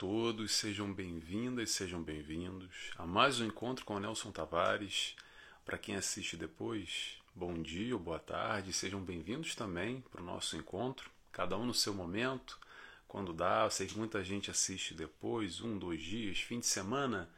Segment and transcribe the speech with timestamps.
[0.00, 5.14] todos, sejam bem-vindas, sejam bem-vindos a mais um encontro com o Nelson Tavares.
[5.62, 10.56] Para quem assiste depois, bom dia ou boa tarde, sejam bem-vindos também para o nosso
[10.56, 12.58] encontro, cada um no seu momento,
[13.06, 13.64] quando dá.
[13.64, 17.28] Eu sei que muita gente assiste depois, um, dois dias, fim de semana,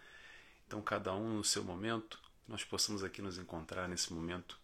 [0.64, 2.16] então cada um no seu momento,
[2.46, 4.56] nós possamos aqui nos encontrar nesse momento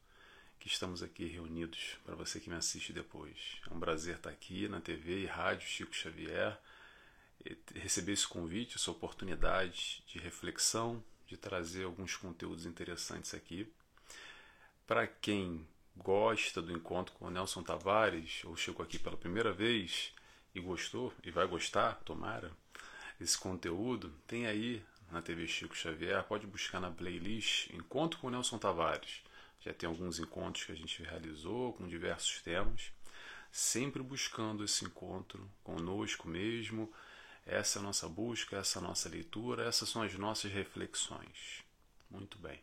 [0.60, 3.56] que estamos aqui reunidos para você que me assiste depois.
[3.68, 6.56] É um prazer estar aqui na TV e rádio Chico Xavier
[7.74, 13.70] receber esse convite, essa oportunidade de reflexão, de trazer alguns conteúdos interessantes aqui.
[14.86, 15.66] Para quem
[15.96, 20.12] gosta do encontro com o Nelson Tavares, ou chegou aqui pela primeira vez
[20.54, 22.50] e gostou, e vai gostar, tomara,
[23.20, 28.30] esse conteúdo, tem aí na TV Chico Xavier, pode buscar na playlist Encontro com o
[28.30, 29.22] Nelson Tavares.
[29.60, 32.92] Já tem alguns encontros que a gente realizou com diversos temas,
[33.50, 36.92] sempre buscando esse encontro conosco mesmo,
[37.48, 41.64] essa é a nossa busca, essa é a nossa leitura, essas são as nossas reflexões.
[42.10, 42.60] Muito bem.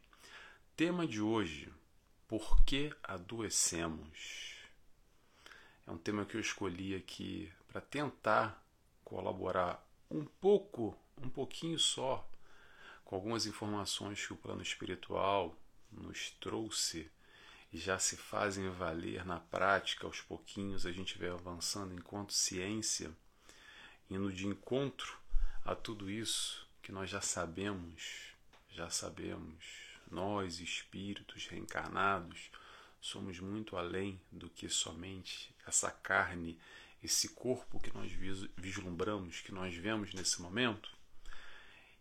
[0.78, 1.74] Tema de hoje:
[2.28, 4.54] Por que adoecemos?
[5.88, 8.64] É um tema que eu escolhi aqui para tentar
[9.04, 12.28] colaborar um pouco, um pouquinho só,
[13.04, 15.58] com algumas informações que o plano espiritual
[15.92, 17.10] nos trouxe
[17.74, 23.12] e já se fazem valer na prática aos pouquinhos, a gente vai avançando enquanto ciência
[24.10, 25.18] indo de encontro
[25.64, 28.34] a tudo isso que nós já sabemos,
[28.70, 29.66] já sabemos,
[30.10, 32.52] nós, espíritos reencarnados,
[33.02, 36.60] somos muito além do que somente essa carne,
[37.04, 38.12] esse corpo que nós
[38.56, 40.90] vislumbramos, que nós vemos nesse momento.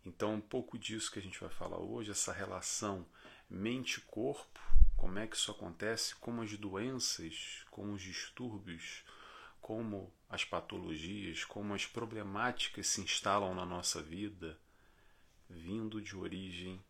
[0.04, 3.06] Então, um pouco disso que a gente vai falar hoje, essa relação
[3.48, 4.60] mente-corpo,
[4.96, 9.02] como é que isso acontece, como as doenças, como os distúrbios,
[9.64, 14.60] como as patologias, como as problemáticas se instalam na nossa vida,
[15.48, 16.84] vindo de origem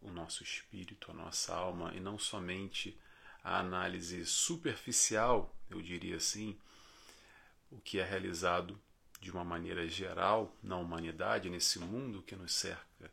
[0.00, 2.96] o nosso espírito, a nossa alma, e não somente
[3.42, 6.56] a análise superficial, eu diria assim,
[7.68, 8.80] o que é realizado
[9.20, 13.10] de uma maneira geral na humanidade, nesse mundo que nos cerca,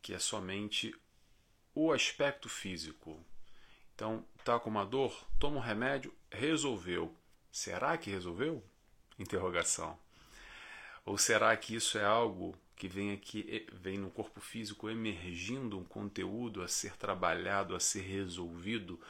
[0.00, 0.96] que é somente
[1.74, 3.22] o aspecto físico.
[3.94, 7.14] Então, tá com uma dor, toma um remédio, resolveu.
[7.54, 8.64] Será que resolveu?
[9.16, 9.96] Interrogação.
[11.04, 15.84] Ou será que isso é algo que vem aqui, vem no corpo físico emergindo um
[15.84, 19.00] conteúdo a ser trabalhado, a ser resolvido,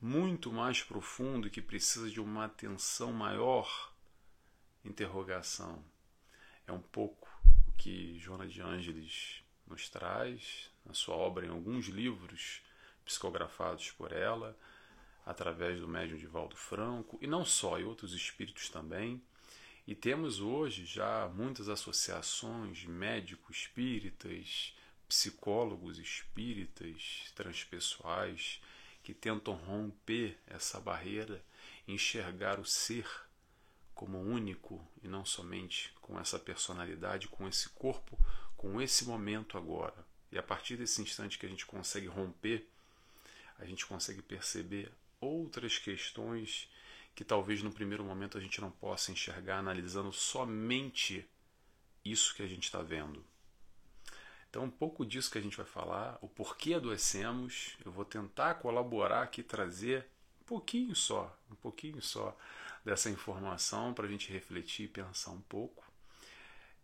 [0.00, 3.94] muito mais profundo que precisa de uma atenção maior?
[4.84, 5.80] Interrogação.
[6.66, 7.28] É um pouco
[7.68, 12.62] o que Joana de Ângeles nos traz na sua obra em alguns livros
[13.04, 14.58] psicografados por ela
[15.24, 19.22] através do médium de Valdo Franco, e não só, e outros espíritos também.
[19.86, 24.74] E temos hoje já muitas associações médicos espíritas,
[25.08, 28.60] psicólogos espíritas, transpessoais,
[29.02, 31.44] que tentam romper essa barreira,
[31.86, 33.06] enxergar o ser
[33.94, 38.18] como único e não somente com essa personalidade, com esse corpo,
[38.56, 40.06] com esse momento agora.
[40.30, 42.66] E a partir desse instante que a gente consegue romper,
[43.58, 44.90] a gente consegue perceber
[45.24, 46.68] outras questões
[47.14, 51.28] que talvez no primeiro momento a gente não possa enxergar analisando somente
[52.04, 53.24] isso que a gente está vendo.
[54.48, 58.56] Então, um pouco disso que a gente vai falar, o porquê adoecemos, eu vou tentar
[58.56, 60.06] colaborar aqui, trazer
[60.42, 62.36] um pouquinho só, um pouquinho só
[62.84, 65.90] dessa informação para a gente refletir e pensar um pouco.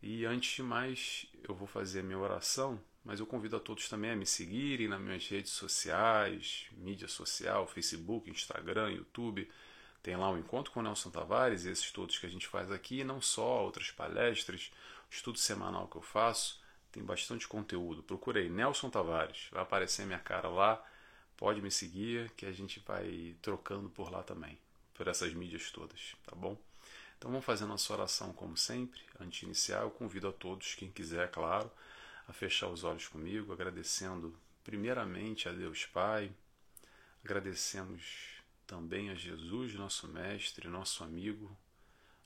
[0.01, 3.89] E antes de mais, eu vou fazer a minha oração mas eu convido a todos
[3.89, 9.51] também a me seguirem nas minhas redes sociais, mídia social, Facebook, Instagram, YouTube.
[10.03, 13.01] Tem lá um Encontro com o Nelson Tavares, esses todos que a gente faz aqui,
[13.01, 14.71] e não só, outras palestras,
[15.11, 16.61] estudo semanal que eu faço,
[16.93, 18.03] tem bastante conteúdo.
[18.03, 20.83] Procurei Nelson Tavares, vai aparecer minha cara lá,
[21.37, 24.59] pode me seguir, que a gente vai trocando por lá também,
[24.95, 26.57] por essas mídias todas, tá bom?
[27.17, 29.01] Então vamos fazer nossa oração como sempre.
[29.19, 31.71] Antes de iniciar, eu convido a todos, quem quiser, claro,
[32.29, 36.31] a fechar os olhos comigo, agradecendo primeiramente a Deus Pai,
[37.25, 41.57] agradecemos também a Jesus, nosso Mestre, nosso amigo,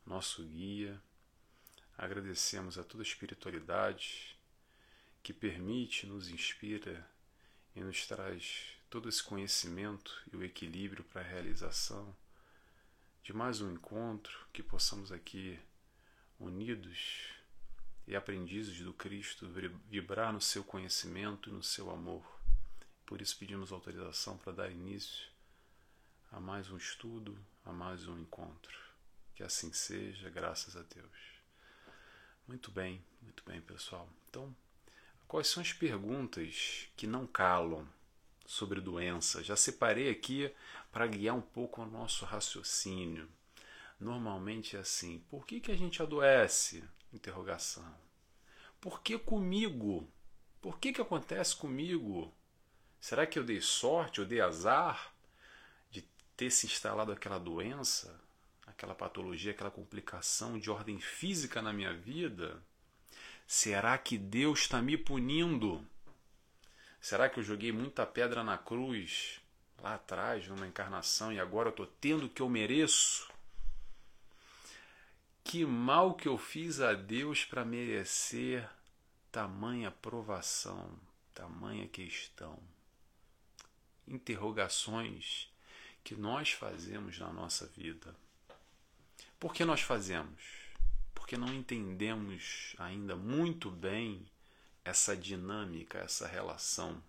[0.05, 1.01] nosso guia,
[1.97, 4.37] agradecemos a toda a espiritualidade
[5.23, 7.09] que permite, nos inspira
[7.77, 12.15] e nos traz todo esse conhecimento e o equilíbrio para a realização
[13.23, 15.61] de mais um encontro, que possamos aqui
[16.41, 17.41] unidos
[18.07, 19.49] e aprendizes do Cristo
[19.89, 22.25] vibrar no seu conhecimento e no seu amor.
[23.07, 25.31] Por isso pedimos autorização para dar início
[26.31, 28.77] a mais um estudo, a mais um encontro.
[29.35, 31.33] Que assim seja, graças a Deus.
[32.49, 34.09] Muito bem, muito bem, pessoal.
[34.29, 34.55] Então,
[35.29, 37.87] quais são as perguntas que não calam
[38.47, 39.45] sobre doença?
[39.45, 40.53] Já separei aqui
[40.91, 43.29] para guiar um pouco o nosso raciocínio.
[44.01, 46.83] Normalmente é assim: por que, que a gente adoece?
[47.13, 47.95] Interrogação.
[48.81, 50.09] Por que comigo?
[50.61, 52.33] Por que, que acontece comigo?
[53.01, 55.13] Será que eu dei sorte, eu dei azar
[55.91, 56.03] de
[56.37, 58.21] ter se instalado aquela doença,
[58.67, 62.63] aquela patologia, aquela complicação de ordem física na minha vida?
[63.47, 65.85] Será que Deus está me punindo?
[67.01, 69.41] Será que eu joguei muita pedra na cruz
[69.83, 73.29] lá atrás, numa encarnação, e agora eu estou tendo o que eu mereço?
[75.45, 78.69] Que mal que eu fiz a Deus para merecer
[79.31, 80.99] tamanha provação,
[81.35, 82.59] tamanha questão?
[84.07, 85.53] Interrogações
[86.03, 88.15] que nós fazemos na nossa vida.
[89.39, 90.43] Por que nós fazemos?
[91.15, 94.27] Porque não entendemos ainda muito bem
[94.85, 97.03] essa dinâmica, essa relação.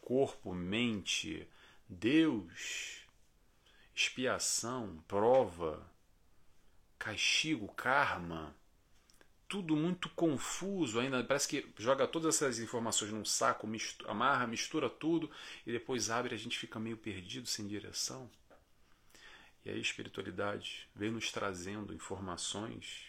[0.00, 1.46] Corpo, mente,
[1.88, 3.00] Deus,
[3.94, 5.86] expiação, prova,
[6.98, 8.54] castigo, karma
[9.48, 11.24] tudo muito confuso ainda.
[11.24, 15.30] Parece que joga todas essas informações num saco, mistura, amarra, mistura tudo
[15.66, 18.30] e depois abre a gente fica meio perdido, sem direção.
[19.64, 23.06] E aí a espiritualidade vem nos trazendo informações,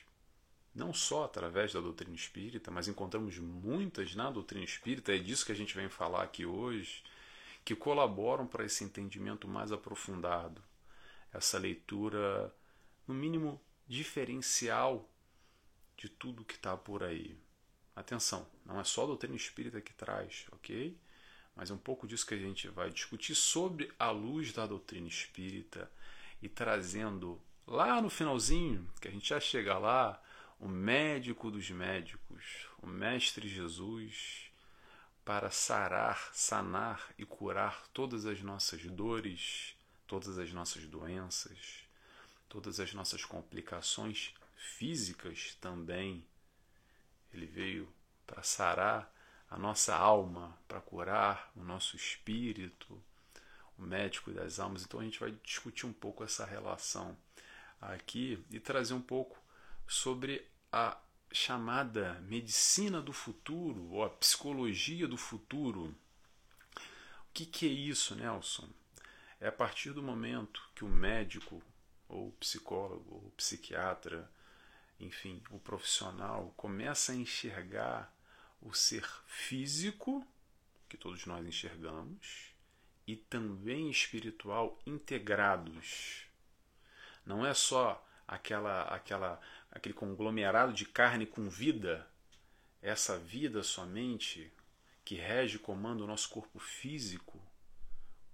[0.73, 5.51] não só através da doutrina espírita, mas encontramos muitas na doutrina espírita, é disso que
[5.51, 7.03] a gente vem falar aqui hoje,
[7.65, 10.63] que colaboram para esse entendimento mais aprofundado,
[11.31, 12.53] essa leitura,
[13.05, 15.09] no mínimo, diferencial
[15.97, 17.35] de tudo que está por aí.
[17.95, 20.95] Atenção, não é só a doutrina espírita que traz, ok?
[21.55, 25.07] Mas é um pouco disso que a gente vai discutir sobre a luz da doutrina
[25.07, 25.91] espírita
[26.41, 30.21] e trazendo lá no finalzinho, que a gente já chega lá,
[30.59, 34.51] o médico dos médicos, o Mestre Jesus,
[35.25, 39.75] para sarar, sanar e curar todas as nossas dores,
[40.07, 41.88] todas as nossas doenças,
[42.49, 46.25] todas as nossas complicações físicas também.
[47.33, 47.87] Ele veio
[48.25, 49.13] para sarar
[49.49, 53.01] a nossa alma, para curar o nosso espírito,
[53.77, 54.83] o médico das almas.
[54.83, 57.17] Então a gente vai discutir um pouco essa relação
[57.79, 59.37] aqui e trazer um pouco
[59.87, 60.97] sobre a
[61.31, 65.95] chamada medicina do futuro ou a psicologia do futuro.
[66.75, 68.67] O que, que é isso, Nelson?
[69.39, 71.63] É a partir do momento que o médico,
[72.09, 74.29] ou psicólogo, ou psiquiatra,
[74.99, 78.13] enfim, o profissional começa a enxergar
[78.61, 80.25] o ser físico,
[80.89, 82.53] que todos nós enxergamos,
[83.07, 86.25] e também espiritual integrados.
[87.25, 89.39] Não é só aquela aquela
[89.71, 92.05] aquele conglomerado de carne com vida,
[92.81, 94.51] essa vida somente
[95.05, 97.38] que rege e comanda o nosso corpo físico.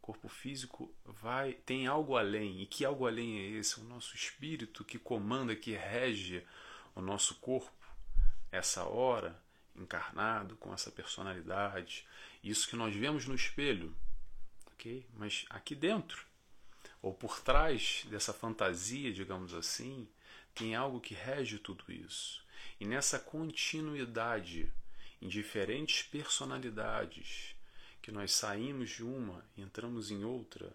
[0.06, 2.62] Corpo físico vai tem algo além.
[2.62, 3.80] E que algo além é esse?
[3.80, 6.46] O nosso espírito que comanda, que rege
[6.94, 7.74] o nosso corpo,
[8.52, 9.36] essa hora,
[9.76, 12.06] encarnado, com essa personalidade,
[12.44, 13.98] isso que nós vemos no espelho,
[14.74, 15.04] ok?
[15.16, 16.24] Mas aqui dentro,
[17.02, 20.08] ou por trás dessa fantasia, digamos assim,
[20.54, 22.46] tem algo que rege tudo isso.
[22.80, 24.72] E nessa continuidade,
[25.20, 27.55] em diferentes personalidades,
[28.06, 30.72] que nós saímos de uma entramos em outra,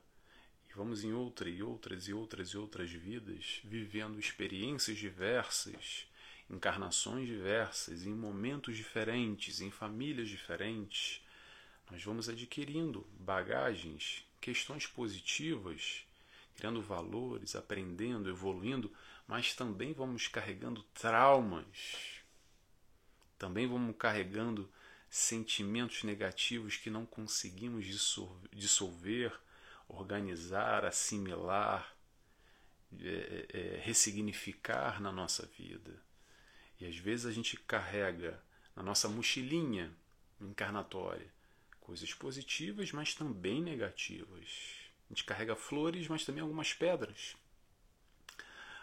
[0.68, 6.08] e vamos em outra e outras e outras e outras vidas, vivendo experiências diversas,
[6.50, 11.24] encarnações diversas, em momentos diferentes, em famílias diferentes,
[11.88, 16.04] nós vamos adquirindo bagagens, questões positivas,
[16.56, 18.92] criando valores, aprendendo, evoluindo,
[19.28, 22.24] mas também vamos carregando traumas,
[23.38, 24.68] também vamos carregando
[25.10, 27.84] sentimentos negativos que não conseguimos
[28.52, 29.36] dissolver,
[29.88, 31.94] organizar, assimilar,
[32.98, 36.00] é, é, ressignificar na nossa vida.
[36.78, 38.40] E às vezes a gente carrega
[38.74, 39.92] na nossa mochilinha
[40.40, 41.26] encarnatória
[41.80, 44.76] coisas positivas, mas também negativas.
[45.06, 47.36] A gente carrega flores, mas também algumas pedras.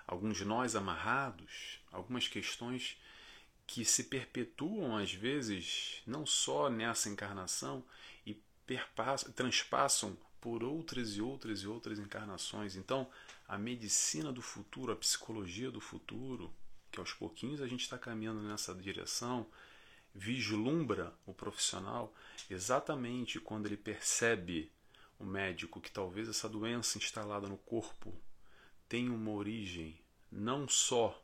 [0.05, 2.98] Alguns nós amarrados, algumas questões
[3.67, 7.83] que se perpetuam às vezes não só nessa encarnação
[8.25, 8.41] e
[9.36, 12.77] transpassam por outras e outras e outras encarnações.
[12.77, 13.07] Então,
[13.47, 16.51] a medicina do futuro, a psicologia do futuro,
[16.89, 19.45] que aos pouquinhos a gente está caminhando nessa direção,
[20.15, 22.13] vislumbra o profissional
[22.50, 24.71] exatamente quando ele percebe
[25.19, 28.15] o médico que talvez essa doença instalada no corpo
[28.88, 30.00] tenha uma origem
[30.31, 31.21] não só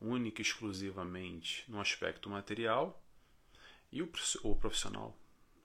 [0.00, 3.02] única e exclusivamente no aspecto material,
[3.90, 5.16] e o, profissional,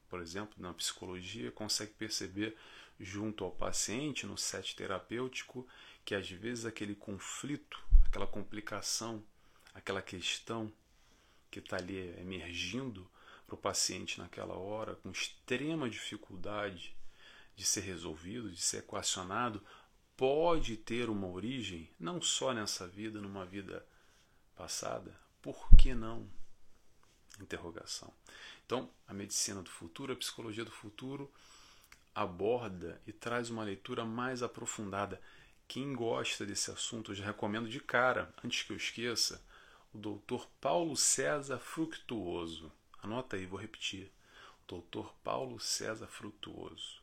[0.10, 2.56] por exemplo, na psicologia, consegue perceber
[3.00, 5.68] junto ao paciente, no set terapêutico,
[6.06, 9.24] que às vezes aquele conflito, aquela complicação,
[9.74, 10.72] aquela questão
[11.52, 13.10] que está ali emergindo
[13.46, 16.96] para o paciente naquela hora, com extrema dificuldade
[17.56, 19.62] de ser resolvido, de ser equacionado,
[20.16, 23.86] pode ter uma origem não só nessa vida, numa vida
[24.56, 25.14] passada.
[25.42, 26.30] Por que não?
[27.40, 28.14] Interrogação.
[28.66, 31.32] Então, a medicina do futuro, a psicologia do futuro
[32.16, 35.20] aborda e traz uma leitura mais aprofundada.
[35.68, 39.44] Quem gosta desse assunto, eu já recomendo de cara, antes que eu esqueça,
[39.94, 40.46] o Dr.
[40.62, 42.72] Paulo César Fructuoso.
[43.02, 44.12] Anota aí, vou repetir.
[44.68, 45.08] Dr.
[45.24, 47.02] Paulo César Fructuoso.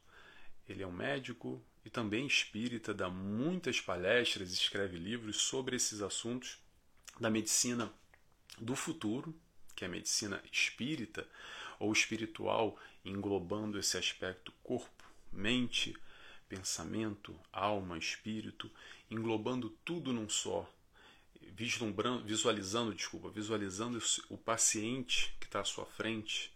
[0.69, 6.59] Ele é um médico e também espírita, dá muitas palestras, escreve livros sobre esses assuntos
[7.20, 7.92] da medicina
[8.58, 9.38] do futuro,
[9.76, 11.28] que é a medicina espírita
[11.78, 15.94] ou espiritual, englobando esse aspecto corpo, mente,
[16.48, 18.70] pensamento, alma, espírito,
[19.10, 20.68] englobando tudo num só,
[21.52, 26.52] vislumbrando, visualizando, desculpa, visualizando o paciente que está à sua frente,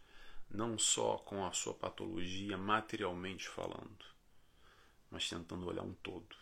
[0.50, 4.04] não só com a sua patologia materialmente falando,
[5.11, 6.37] mas tentando olhar um todo.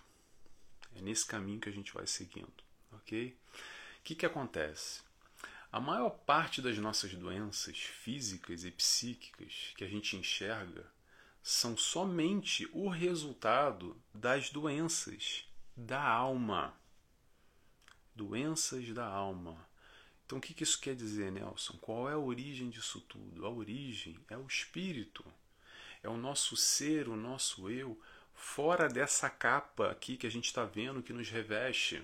[0.95, 2.53] É nesse caminho que a gente vai seguindo,
[2.93, 3.37] ok?
[4.03, 5.01] O que, que acontece?
[5.71, 10.85] A maior parte das nossas doenças físicas e psíquicas que a gente enxerga
[11.41, 15.45] são somente o resultado das doenças
[15.77, 16.75] da alma.
[18.13, 19.57] Doenças da alma.
[20.27, 21.79] Então, o que, que isso quer dizer, Nelson?
[21.81, 23.47] Qual é a origem disso tudo?
[23.47, 25.25] A origem é o espírito,
[26.03, 27.97] é o nosso ser, o nosso eu,
[28.35, 32.03] fora dessa capa aqui que a gente está vendo que nos reveste.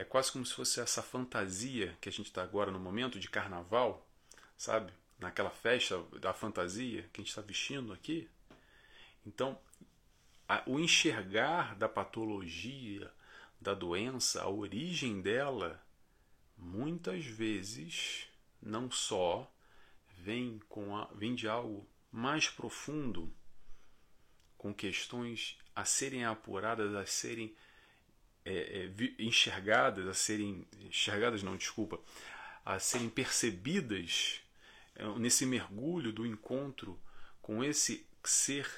[0.00, 3.28] É quase como se fosse essa fantasia que a gente está agora no momento de
[3.28, 4.08] carnaval,
[4.56, 4.90] sabe?
[5.18, 8.26] Naquela festa da fantasia que a gente está vestindo aqui.
[9.26, 9.60] Então,
[10.48, 13.12] a, o enxergar da patologia,
[13.60, 15.78] da doença, a origem dela,
[16.56, 18.26] muitas vezes
[18.62, 19.52] não só
[20.16, 23.30] vem, com a, vem de algo mais profundo,
[24.56, 27.54] com questões a serem apuradas, a serem
[28.44, 32.00] é, é, enxergadas, a serem enxergadas não, desculpa,
[32.64, 34.40] a serem percebidas
[34.94, 36.98] é, nesse mergulho do encontro
[37.42, 38.68] com esse ser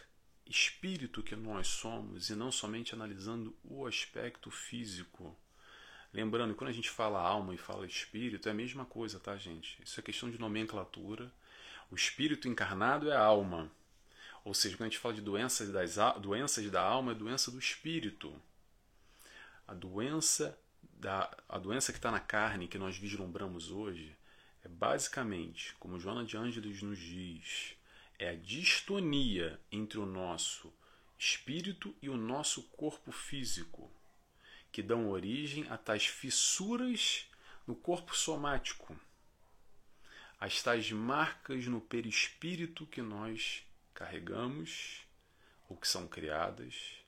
[0.47, 5.37] espírito que nós somos e não somente analisando o aspecto físico.
[6.13, 9.83] Lembrando, quando a gente fala alma e fala espírito, é a mesma coisa, tá, gente?
[9.83, 11.33] Isso é questão de nomenclatura.
[11.91, 13.71] O espírito encarnado é a alma.
[14.45, 17.59] Ou seja, quando a gente fala de doenças, das, doenças da alma, é doença do
[17.59, 18.35] espírito
[19.67, 24.17] a doença da a doença que está na carne que nós vislumbramos hoje
[24.65, 27.77] é basicamente, como Joana de Ângeles nos diz,
[28.19, 30.73] é a distonia entre o nosso
[31.19, 33.91] espírito e o nosso corpo físico,
[34.71, 37.29] que dão origem a tais fissuras
[37.67, 38.97] no corpo somático,
[40.39, 43.65] as tais marcas no perispírito que nós
[43.95, 45.05] carregamos
[45.69, 47.02] ou que são criadas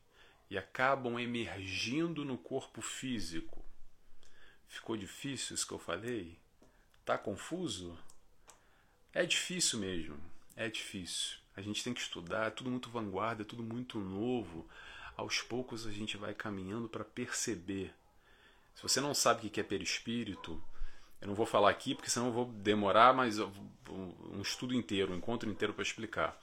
[0.55, 3.61] e acabam emergindo no corpo físico.
[4.69, 6.39] Ficou difícil isso que eu falei?
[7.05, 7.99] Tá confuso?
[9.13, 10.17] É difícil mesmo,
[10.55, 11.39] é difícil.
[11.57, 14.69] A gente tem que estudar, é tudo muito vanguarda, é tudo muito novo.
[15.17, 17.93] Aos poucos a gente vai caminhando para perceber.
[18.77, 20.63] Se você não sabe o que é perispírito,
[21.21, 25.17] eu não vou falar aqui porque senão eu vou demorar mais um estudo inteiro, um
[25.17, 26.41] encontro inteiro para explicar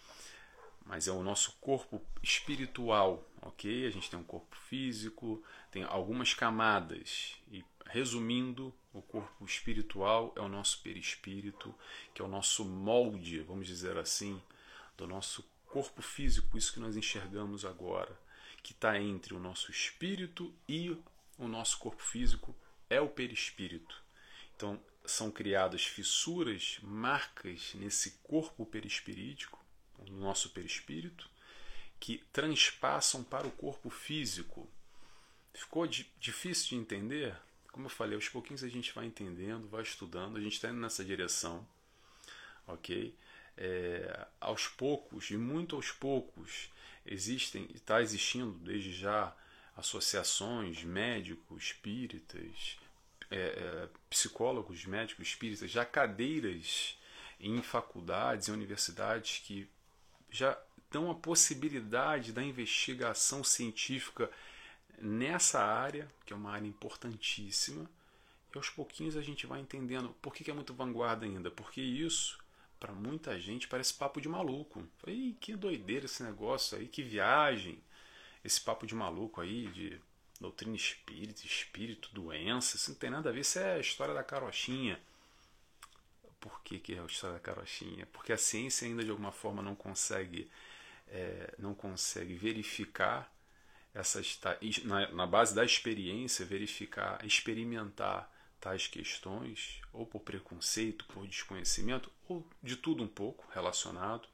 [0.86, 3.86] mas é o nosso corpo espiritual, ok?
[3.86, 7.36] A gente tem um corpo físico, tem algumas camadas.
[7.52, 11.74] E resumindo, o corpo espiritual é o nosso perispírito,
[12.14, 14.42] que é o nosso molde, vamos dizer assim,
[14.98, 18.18] do nosso corpo físico, isso que nós enxergamos agora,
[18.62, 20.96] que está entre o nosso espírito e
[21.38, 22.56] o nosso corpo físico,
[22.90, 24.04] é o perispírito.
[24.56, 29.61] Então, são criadas fissuras, marcas nesse corpo perispirítico
[30.10, 31.30] no nosso perispírito,
[32.00, 34.68] que transpassam para o corpo físico.
[35.54, 37.36] Ficou difícil de entender?
[37.72, 40.80] Como eu falei, aos pouquinhos a gente vai entendendo, vai estudando, a gente está indo
[40.80, 41.66] nessa direção,
[42.68, 43.16] ok?
[43.58, 46.70] É, aos poucos, e muito aos poucos,
[47.06, 49.36] existem, está existindo desde já
[49.76, 52.78] associações, médicos, espíritas,
[53.30, 56.98] é, é, psicólogos, médicos, espíritas, já cadeiras
[57.40, 59.70] em faculdades e universidades que
[60.32, 60.58] já
[60.90, 64.30] dão a possibilidade da investigação científica
[64.98, 67.90] nessa área, que é uma área importantíssima,
[68.54, 71.50] E aos pouquinhos a gente vai entendendo por que, é muito vanguarda ainda.
[71.50, 72.38] Porque isso,
[72.80, 74.86] para muita gente, parece papo de maluco.
[75.08, 77.82] Ih, que doideira esse negócio aí, que viagem.
[78.44, 80.00] Esse papo de maluco aí, de
[80.40, 83.42] doutrina espírita, espírito, doença, isso não tem nada a ver.
[83.42, 85.00] Isso é a história da carochinha.
[86.42, 88.06] Por que, que é a história da carochinha?
[88.08, 90.52] Porque a ciência ainda de alguma forma não consegue,
[91.08, 93.32] é, não consegue verificar
[93.94, 94.40] essas
[94.84, 98.30] na, na base da experiência, verificar, experimentar
[98.60, 104.28] tais questões, ou por preconceito, por desconhecimento, ou de tudo um pouco relacionado.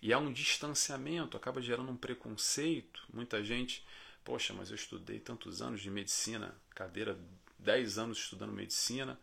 [0.00, 3.04] E há um distanciamento, acaba gerando um preconceito.
[3.12, 3.84] Muita gente,
[4.24, 7.18] poxa, mas eu estudei tantos anos de medicina, cadeira
[7.58, 9.18] 10 anos estudando medicina,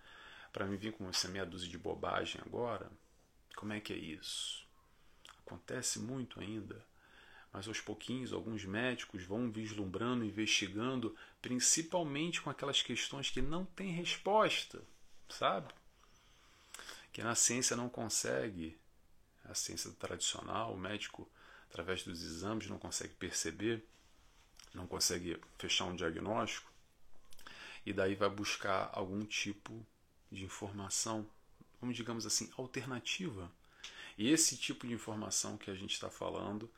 [0.56, 2.90] para me vir com essa meia dúzia de bobagem agora?
[3.58, 4.66] Como é que é isso?
[5.46, 6.82] Acontece muito ainda
[7.56, 13.94] mas aos pouquinhos alguns médicos vão vislumbrando, investigando, principalmente com aquelas questões que não têm
[13.94, 14.82] resposta,
[15.30, 15.74] sabe?
[17.14, 18.78] Que na ciência não consegue,
[19.46, 21.26] a ciência tradicional, o médico,
[21.70, 23.88] através dos exames, não consegue perceber,
[24.74, 26.70] não consegue fechar um diagnóstico,
[27.86, 29.88] e daí vai buscar algum tipo
[30.32, 31.28] de informação,
[31.80, 33.52] vamos digamos assim, alternativa.
[34.18, 36.70] E esse tipo de informação que a gente está falando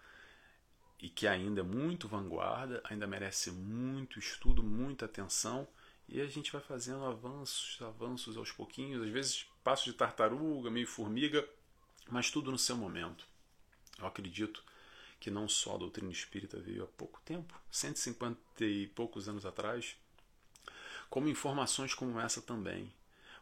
[0.99, 5.67] e que ainda é muito vanguarda, ainda merece muito estudo, muita atenção,
[6.09, 10.87] e a gente vai fazendo avanços, avanços aos pouquinhos, às vezes passo de tartaruga, meio
[10.87, 11.47] formiga,
[12.09, 13.27] mas tudo no seu momento.
[13.99, 14.63] Eu acredito
[15.19, 19.97] que não só a doutrina espírita veio há pouco tempo, 150 e poucos anos atrás,
[21.09, 22.91] como informações como essa também.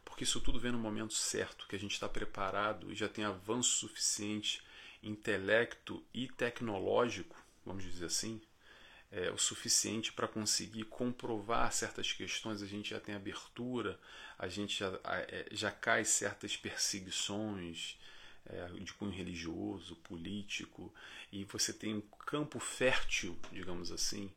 [0.05, 3.25] Porque isso tudo vem no momento certo, que a gente está preparado e já tem
[3.25, 4.63] avanço suficiente,
[5.03, 7.35] intelecto e tecnológico
[7.65, 8.39] vamos dizer assim,
[9.11, 13.99] é, o suficiente para conseguir comprovar certas questões, a gente já tem abertura,
[14.37, 17.97] a gente já, é, já cai certas perseguições
[18.45, 20.93] é, de cunho religioso, político,
[21.31, 24.31] e você tem um campo fértil, digamos assim,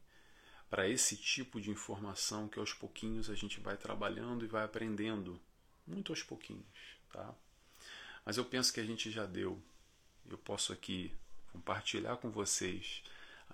[0.71, 5.41] para esse tipo de informação que aos pouquinhos a gente vai trabalhando e vai aprendendo,
[5.89, 6.67] muito aos pouquinhos,
[7.13, 7.35] tá?
[8.25, 9.61] Mas eu penso que a gente já deu.
[10.31, 11.13] Eu posso aqui
[11.53, 13.03] compartilhar com vocês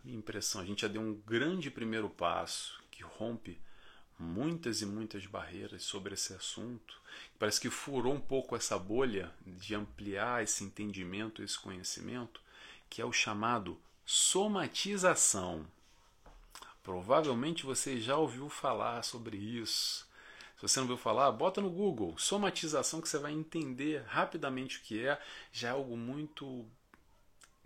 [0.05, 3.59] minha impressão, a gente já deu um grande primeiro passo que rompe
[4.19, 7.01] muitas e muitas barreiras sobre esse assunto.
[7.39, 12.41] Parece que furou um pouco essa bolha de ampliar esse entendimento, esse conhecimento,
[12.89, 15.67] que é o chamado somatização.
[16.83, 20.04] Provavelmente você já ouviu falar sobre isso.
[20.69, 25.07] Você não ouviu falar, bota no Google somatização que você vai entender rapidamente o que
[25.07, 25.21] é.
[25.53, 26.67] Já é algo muito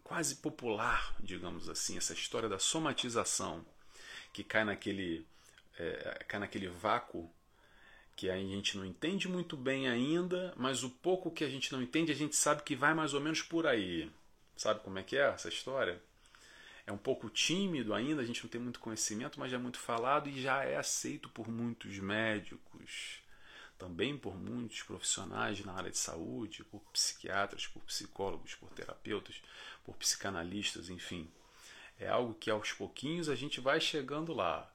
[0.02, 3.64] quase popular, digamos assim, essa história da somatização,
[4.32, 5.24] que cai naquele,
[5.78, 7.30] é, cai naquele vácuo
[8.16, 11.80] que a gente não entende muito bem ainda, mas o pouco que a gente não
[11.80, 14.11] entende, a gente sabe que vai mais ou menos por aí.
[14.56, 16.02] Sabe como é que é essa história?
[16.88, 19.79] É um pouco tímido ainda, a gente não tem muito conhecimento, mas já é muito
[19.79, 23.20] falado e já é aceito por muitos médicos,
[23.77, 29.42] também por muitos profissionais na área de saúde, por psiquiatras, por psicólogos, por terapeutas,
[29.85, 31.31] por psicanalistas, enfim.
[31.98, 34.74] É algo que aos pouquinhos a gente vai chegando lá.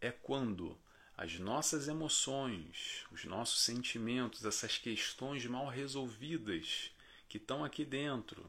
[0.00, 0.78] É quando
[1.16, 6.92] as nossas emoções, os nossos sentimentos, essas questões mal resolvidas
[7.28, 8.48] que estão aqui dentro,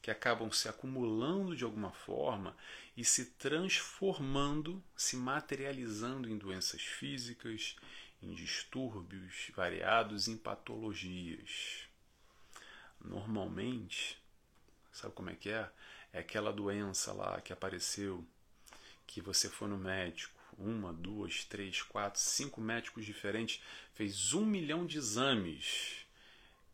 [0.00, 2.56] que acabam se acumulando de alguma forma
[2.96, 7.76] e se transformando, se materializando em doenças físicas,
[8.22, 11.88] em distúrbios variados, em patologias.
[13.00, 14.20] Normalmente,
[14.92, 15.70] sabe como é que é?
[16.12, 18.26] É aquela doença lá que apareceu,
[19.06, 23.62] que você foi no médico, uma, duas, três, quatro, cinco médicos diferentes,
[23.94, 26.07] fez um milhão de exames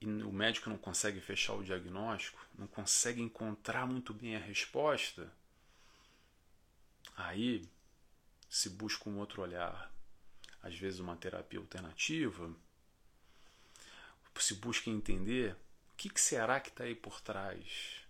[0.05, 5.33] e o médico não consegue fechar o diagnóstico, não consegue encontrar muito bem a resposta,
[7.17, 7.67] aí
[8.49, 9.91] se busca um outro olhar,
[10.63, 12.55] às vezes uma terapia alternativa,
[14.39, 18.03] se busca entender o que, que será que está aí por trás.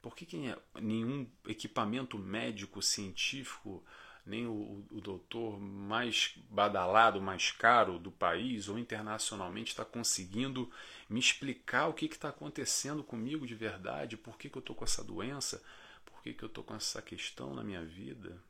[0.00, 0.36] Por que, que
[0.80, 3.84] nenhum equipamento médico científico,
[4.24, 10.70] nem o, o doutor mais badalado, mais caro do país ou internacionalmente está conseguindo
[11.08, 14.84] me explicar o que está acontecendo comigo de verdade, por que, que eu estou com
[14.84, 15.62] essa doença,
[16.04, 18.40] por que, que eu estou com essa questão na minha vida?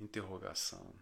[0.00, 0.94] Interrogação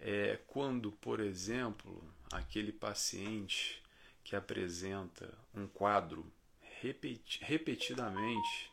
[0.00, 3.82] é quando, por exemplo, aquele paciente
[4.24, 6.32] que apresenta um quadro
[6.80, 8.70] repeti repetidamente,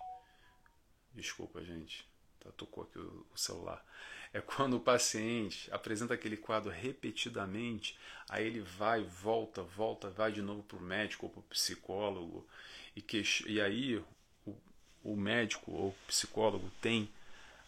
[1.14, 2.08] desculpa gente,
[2.40, 3.86] tá, tocou aqui o, o celular,
[4.34, 7.98] é quando o paciente apresenta aquele quadro repetidamente,
[8.30, 12.48] aí ele vai, volta, volta, vai de novo para o médico ou para o psicólogo,
[12.96, 14.04] e, que, e aí
[14.46, 14.56] o,
[15.04, 17.10] o médico ou o psicólogo tem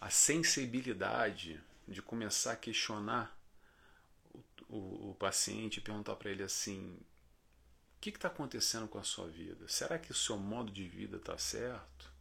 [0.02, 3.36] a sensibilidade de começar a questionar
[4.34, 6.98] o, o, o paciente e perguntar para ele assim:
[7.98, 9.68] o que está acontecendo com a sua vida?
[9.68, 12.12] Será que o seu modo de vida está certo?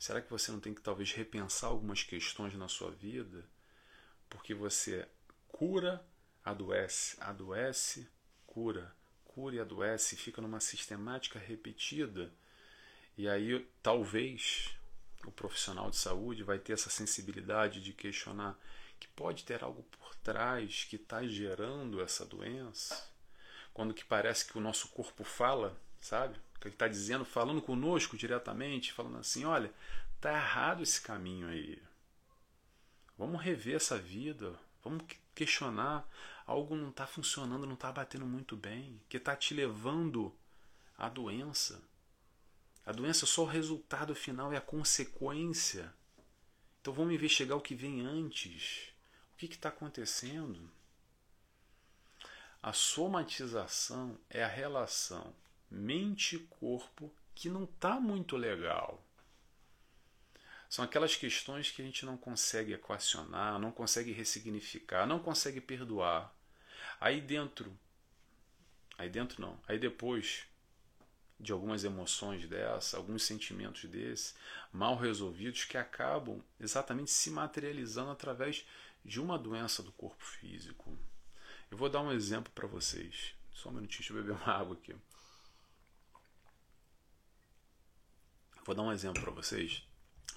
[0.00, 3.44] Será que você não tem que talvez repensar algumas questões na sua vida?
[4.30, 5.06] Porque você
[5.46, 6.02] cura,
[6.42, 8.08] adoece, adoece,
[8.46, 12.32] cura, cura e adoece, fica numa sistemática repetida.
[13.14, 14.74] E aí talvez
[15.26, 18.58] o profissional de saúde vai ter essa sensibilidade de questionar
[18.98, 23.06] que pode ter algo por trás que está gerando essa doença,
[23.74, 26.40] quando que parece que o nosso corpo fala, sabe?
[26.60, 29.72] Que ele está dizendo, falando conosco diretamente, falando assim, olha,
[30.20, 31.82] tá errado esse caminho aí.
[33.16, 36.06] Vamos rever essa vida, vamos questionar.
[36.46, 40.34] Algo não está funcionando, não está batendo muito bem, que está te levando
[40.98, 41.82] à doença.
[42.84, 45.94] A doença é só o resultado final, é a consequência.
[46.80, 48.88] Então vamos investigar o que vem antes.
[49.32, 50.70] O que está acontecendo?
[52.62, 55.34] A somatização é a relação
[55.70, 59.02] mente-corpo que não está muito legal.
[60.68, 66.32] São aquelas questões que a gente não consegue equacionar, não consegue ressignificar, não consegue perdoar.
[67.00, 67.76] Aí dentro,
[68.96, 70.46] aí dentro não, aí depois
[71.40, 74.34] de algumas emoções dessa, alguns sentimentos desse,
[74.70, 78.64] mal resolvidos, que acabam exatamente se materializando através
[79.04, 80.96] de uma doença do corpo físico.
[81.70, 83.34] Eu vou dar um exemplo para vocês.
[83.54, 84.94] Só um minutinho, deixa eu beber uma água aqui.
[88.64, 89.82] Vou dar um exemplo para vocês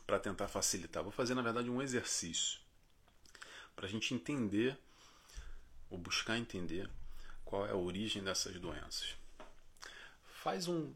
[0.05, 1.03] para tentar facilitar.
[1.03, 2.59] Vou fazer, na verdade, um exercício
[3.75, 4.77] para a gente entender
[5.89, 6.89] ou buscar entender
[7.45, 9.15] qual é a origem dessas doenças
[10.43, 10.93] faz um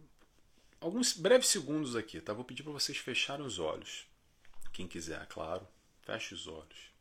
[0.81, 2.33] alguns breves segundos aqui, tá?
[2.33, 4.05] Vou pedir para vocês fecharem os olhos.
[4.73, 5.65] Quem quiser, claro,
[6.01, 6.91] feche os olhos.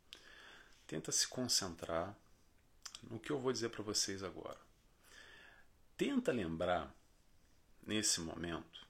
[0.87, 2.15] Tenta se concentrar
[3.03, 4.57] no que eu vou dizer para vocês agora.
[5.97, 6.89] Tenta lembrar
[7.85, 8.86] nesse momento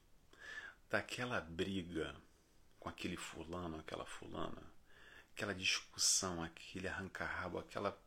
[0.89, 2.15] daquela briga
[2.79, 4.61] com aquele fulano, aquela fulana,
[5.33, 7.97] aquela discussão, aquele arranca-rabo, aquela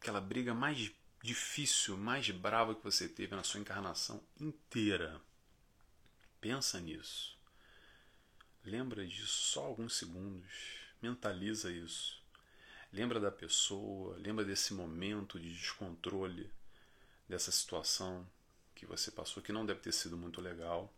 [0.00, 0.90] aquela briga mais
[1.22, 5.20] difícil, mais brava que você teve na sua encarnação inteira.
[6.40, 7.38] Pensa nisso.
[8.64, 10.78] Lembra disso só alguns segundos.
[11.02, 12.20] Mentaliza isso.
[12.92, 16.50] Lembra da pessoa, lembra desse momento de descontrole,
[17.28, 18.26] dessa situação
[18.74, 20.92] que você passou, que não deve ter sido muito legal,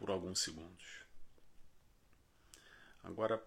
[0.00, 1.04] por alguns segundos.
[3.04, 3.40] Agora,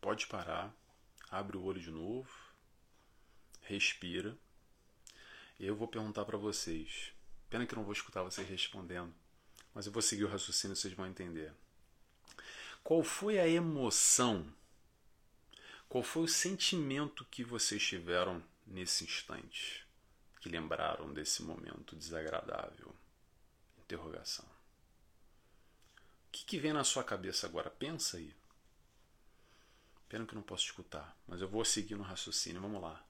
[0.00, 0.74] pode parar,
[1.30, 2.28] abre o olho de novo,
[3.60, 4.36] respira
[5.64, 7.12] eu vou perguntar para vocês.
[7.48, 9.14] Pena que eu não vou escutar vocês respondendo,
[9.72, 11.52] mas eu vou seguir o raciocínio, vocês vão entender.
[12.82, 14.52] Qual foi a emoção?
[15.88, 19.86] Qual foi o sentimento que vocês tiveram nesse instante?
[20.40, 22.92] Que lembraram desse momento desagradável?
[23.78, 24.51] Interrogação.
[26.32, 27.70] Que, que vem na sua cabeça agora?
[27.70, 28.34] Pensa aí.
[30.08, 32.60] Pena que eu não posso escutar, mas eu vou seguir no raciocínio.
[32.60, 33.04] Vamos lá.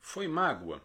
[0.00, 0.84] Foi mágoa?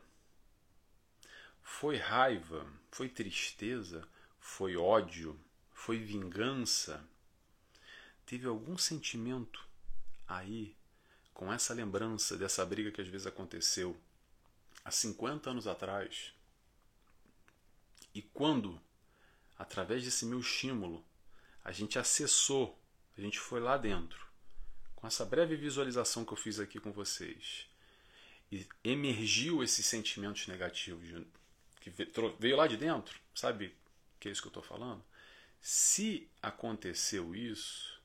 [1.61, 2.65] Foi raiva?
[2.89, 4.07] Foi tristeza?
[4.39, 5.39] Foi ódio?
[5.73, 7.05] Foi vingança?
[8.25, 9.67] Teve algum sentimento
[10.27, 10.75] aí
[11.33, 13.99] com essa lembrança dessa briga que às vezes aconteceu
[14.83, 16.33] há 50 anos atrás?
[18.13, 18.81] E quando,
[19.57, 21.03] através desse meu estímulo,
[21.63, 22.79] a gente acessou,
[23.17, 24.25] a gente foi lá dentro,
[24.95, 27.67] com essa breve visualização que eu fiz aqui com vocês,
[28.51, 31.25] e emergiu esses sentimentos negativos
[31.79, 31.91] que
[32.39, 33.75] veio lá de dentro, sabe
[34.19, 35.03] que é isso que eu estou falando?
[35.59, 38.01] Se aconteceu isso,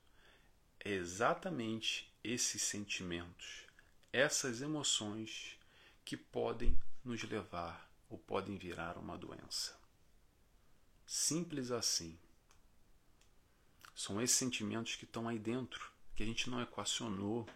[0.79, 3.65] é exatamente esses sentimentos,
[4.11, 5.57] essas emoções
[6.03, 9.77] que podem nos levar ou podem virar uma doença.
[11.05, 12.17] Simples assim.
[13.97, 17.47] São esses sentimentos que estão aí dentro, que a gente não equacionou,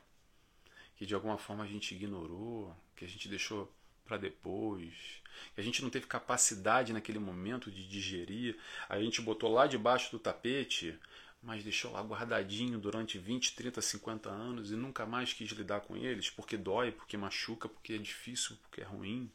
[0.95, 3.71] que de alguma forma a gente ignorou, que a gente deixou
[4.04, 5.21] para depois,
[5.54, 8.58] que a gente não teve capacidade naquele momento de digerir,
[8.89, 10.97] a gente botou lá debaixo do tapete,
[11.43, 15.95] mas deixou lá guardadinho durante 20, 30, 50 anos e nunca mais quis lidar com
[15.95, 19.32] eles, porque dói, porque machuca, porque é difícil, porque é ruim.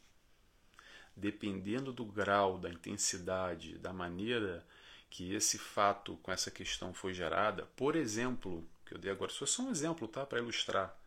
[1.15, 4.67] Dependendo do grau, da intensidade, da maneira
[5.09, 9.43] que esse fato com essa questão foi gerada, por exemplo, que eu dei agora, isso
[9.43, 10.97] é só um exemplo, tá, para ilustrar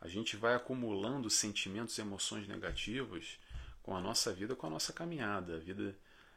[0.00, 3.38] A gente vai acumulando sentimentos e emoções negativas
[3.82, 5.56] com a nossa vida, com a nossa caminhada.
[5.56, 5.96] A vida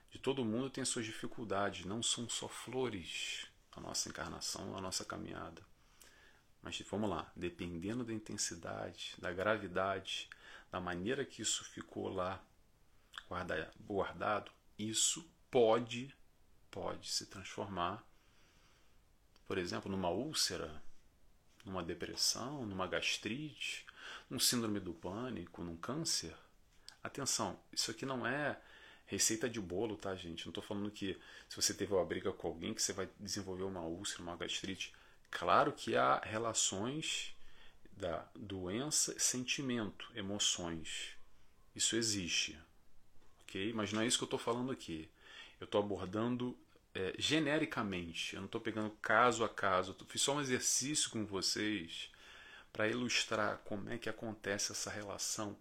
[0.10, 5.06] de todo mundo tem suas dificuldades, não são só flores a nossa encarnação, a nossa
[5.06, 5.62] caminhada.
[6.62, 10.30] Mas vamos lá, dependendo da intensidade, da gravidade,
[10.72, 12.42] da maneira que isso ficou lá
[13.80, 16.14] guardado, isso pode,
[16.72, 18.04] pode se transformar,
[19.46, 20.82] por exemplo, numa úlcera,
[21.66, 23.86] numa depressão, numa gastrite,
[24.30, 26.34] num síndrome do pânico, num câncer.
[27.04, 28.60] Atenção, isso aqui não é
[29.06, 30.46] receita de bolo, tá, gente?
[30.46, 33.64] Não estou falando que se você teve uma briga com alguém que você vai desenvolver
[33.64, 34.94] uma úlcera, uma gastrite.
[35.30, 37.36] Claro que há relações
[37.92, 41.16] da doença, sentimento, emoções.
[41.76, 42.58] Isso existe,
[43.42, 43.74] ok?
[43.74, 45.10] Mas não é isso que eu estou falando aqui.
[45.62, 46.58] Eu estou abordando
[46.96, 48.34] é, genericamente.
[48.36, 49.96] Eu não estou pegando caso a caso.
[49.98, 52.10] Eu fiz só um exercício com vocês
[52.74, 55.56] para ilustrar como é que acontece essa relação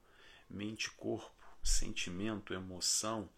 [0.48, 1.30] mente-corpo,
[1.62, 3.28] sentimento, emoção,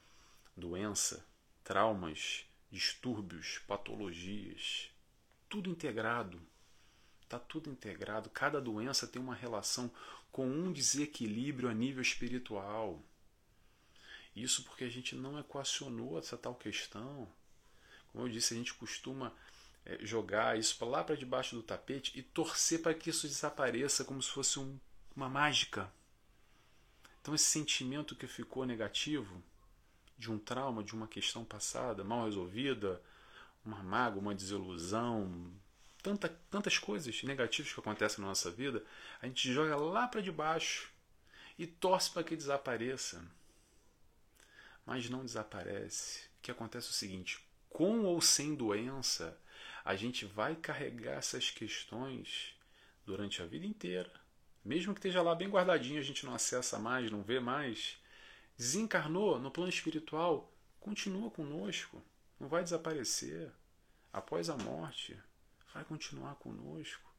[0.56, 1.26] doença,
[1.64, 4.88] traumas, distúrbios, patologias,
[5.48, 6.40] tudo integrado.
[7.22, 8.30] Está tudo integrado.
[8.30, 9.90] Cada doença tem uma relação
[10.30, 13.02] com um desequilíbrio a nível espiritual.
[14.34, 17.28] Isso porque a gente não equacionou essa tal questão.
[18.10, 19.32] Como eu disse, a gente costuma
[19.84, 24.22] é, jogar isso lá para debaixo do tapete e torcer para que isso desapareça como
[24.22, 24.78] se fosse um,
[25.14, 25.92] uma mágica.
[27.20, 29.42] Então, esse sentimento que ficou negativo,
[30.18, 33.02] de um trauma, de uma questão passada mal resolvida,
[33.64, 35.52] uma mágoa, uma desilusão,
[36.02, 38.84] tanta, tantas coisas negativas que acontecem na nossa vida,
[39.20, 40.90] a gente joga lá para debaixo
[41.58, 43.24] e torce para que desapareça.
[44.84, 46.26] Mas não desaparece.
[46.38, 49.38] O que acontece é o seguinte: com ou sem doença,
[49.84, 52.54] a gente vai carregar essas questões
[53.04, 54.12] durante a vida inteira.
[54.64, 57.98] Mesmo que esteja lá bem guardadinho, a gente não acessa mais, não vê mais.
[58.56, 62.02] Desencarnou no plano espiritual, continua conosco,
[62.38, 63.50] não vai desaparecer.
[64.12, 65.18] Após a morte,
[65.72, 67.10] vai continuar conosco.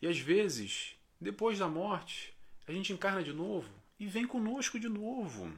[0.00, 2.34] E às vezes, depois da morte,
[2.66, 5.52] a gente encarna de novo e vem conosco de novo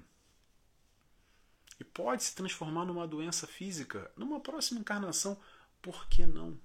[1.81, 5.41] e pode se transformar numa doença física numa próxima encarnação.
[5.81, 6.61] Por que não?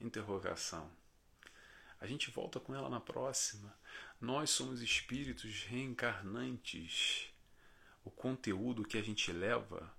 [0.00, 0.90] Interrogação.
[2.00, 3.72] A gente volta com ela na próxima.
[4.20, 7.32] Nós somos espíritos reencarnantes.
[8.04, 9.94] O conteúdo que a gente leva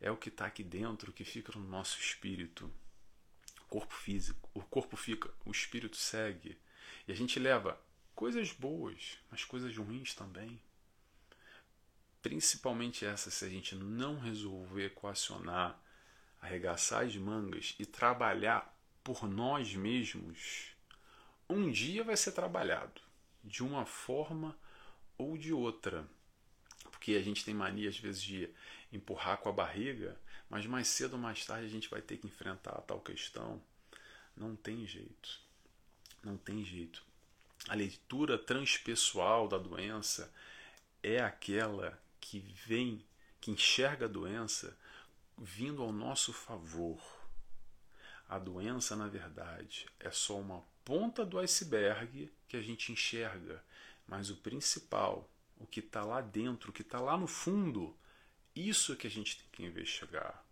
[0.00, 2.72] é o que está aqui dentro, que fica no nosso espírito.
[3.62, 6.60] O corpo físico, o corpo fica, o espírito segue.
[7.08, 7.80] E a gente leva
[8.14, 10.60] coisas boas, mas coisas ruins também
[12.22, 15.80] principalmente essa, se a gente não resolver equacionar,
[16.40, 20.72] arregaçar as mangas e trabalhar por nós mesmos,
[21.48, 23.00] um dia vai ser trabalhado
[23.42, 24.56] de uma forma
[25.16, 26.06] ou de outra.
[26.90, 28.48] Porque a gente tem mania às vezes de
[28.92, 32.26] empurrar com a barriga, mas mais cedo ou mais tarde a gente vai ter que
[32.26, 33.62] enfrentar a tal questão.
[34.36, 35.40] Não tem jeito.
[36.22, 37.02] Não tem jeito.
[37.68, 40.32] A leitura transpessoal da doença
[41.02, 43.04] é aquela que vem,
[43.40, 44.76] que enxerga a doença
[45.36, 47.00] vindo ao nosso favor.
[48.28, 53.64] A doença, na verdade, é só uma ponta do iceberg que a gente enxerga,
[54.06, 57.96] mas o principal, o que está lá dentro, o que está lá no fundo,
[58.54, 60.44] isso é que a gente tem que investigar.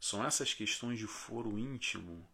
[0.00, 2.26] São essas questões de foro íntimo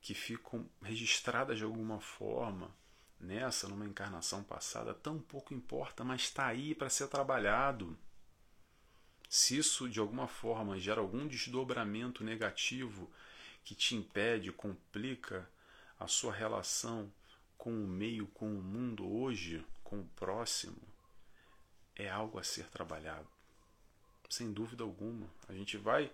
[0.00, 2.74] que ficam registradas de alguma forma
[3.22, 7.96] nessa, numa encarnação passada, tão pouco importa, mas está aí para ser trabalhado.
[9.28, 13.10] Se isso de alguma forma gera algum desdobramento negativo
[13.64, 15.48] que te impede, complica
[15.98, 17.10] a sua relação
[17.56, 20.76] com o meio, com o mundo hoje, com o próximo,
[21.94, 23.28] é algo a ser trabalhado.
[24.28, 25.28] Sem dúvida alguma.
[25.48, 26.10] A gente vai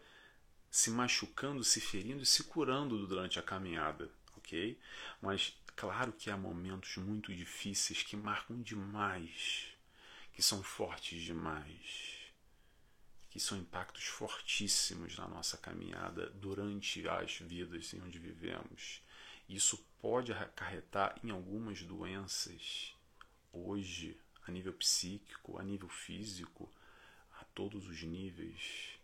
[0.71, 4.79] se machucando, se ferindo e se curando durante a caminhada, ok?
[5.23, 9.69] Mas Claro que há momentos muito difíceis que marcam demais,
[10.33, 12.33] que são fortes demais,
[13.31, 19.01] que são impactos fortíssimos na nossa caminhada durante as vidas em onde vivemos.
[19.49, 22.93] Isso pode acarretar em algumas doenças
[23.53, 26.69] hoje, a nível psíquico, a nível físico,
[27.41, 28.99] a todos os níveis,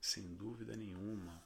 [0.00, 1.40] sem dúvida nenhuma.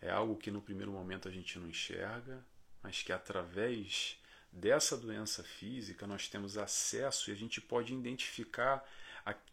[0.00, 2.42] É algo que no primeiro momento a gente não enxerga,
[2.84, 4.20] mas que através
[4.52, 8.86] dessa doença física nós temos acesso e a gente pode identificar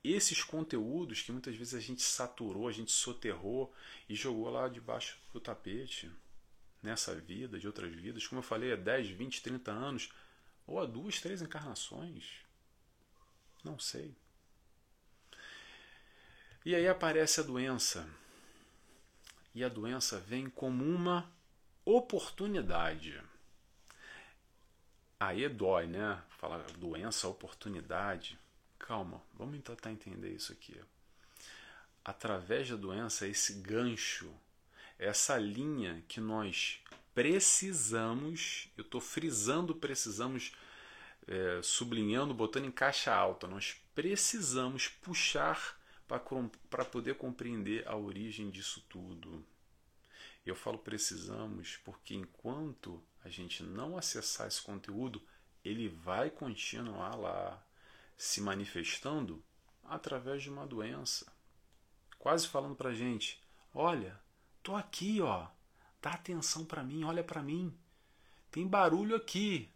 [0.03, 3.73] esses conteúdos que muitas vezes a gente saturou, a gente soterrou
[4.09, 6.11] e jogou lá debaixo do tapete
[6.83, 8.27] nessa vida, de outras vidas.
[8.27, 10.11] Como eu falei, há 10, 20, 30 anos,
[10.67, 12.41] Ou a duas, três encarnações.
[13.63, 14.13] Não sei.
[16.65, 18.07] E aí aparece a doença.
[19.55, 21.31] E a doença vem como uma
[21.85, 23.21] oportunidade.
[25.19, 26.21] Aí dói, né?
[26.37, 28.39] Falar doença, oportunidade.
[28.79, 30.75] Calma, vamos tentar entender isso aqui.
[32.03, 34.33] Através da doença, esse gancho,
[34.97, 36.79] essa linha que nós
[37.13, 40.53] precisamos, eu estou frisando, precisamos,
[41.27, 48.83] é, sublinhando, botando em caixa alta, nós precisamos puxar para poder compreender a origem disso
[48.89, 49.45] tudo.
[50.45, 55.21] Eu falo precisamos porque enquanto a gente não acessar esse conteúdo,
[55.63, 57.63] ele vai continuar lá
[58.17, 59.43] se manifestando
[59.83, 61.31] através de uma doença.
[62.17, 63.41] Quase falando para a gente:
[63.73, 64.19] olha,
[64.63, 65.47] tô aqui, ó,
[66.01, 67.77] dá atenção para mim, olha para mim,
[68.49, 69.71] tem barulho aqui,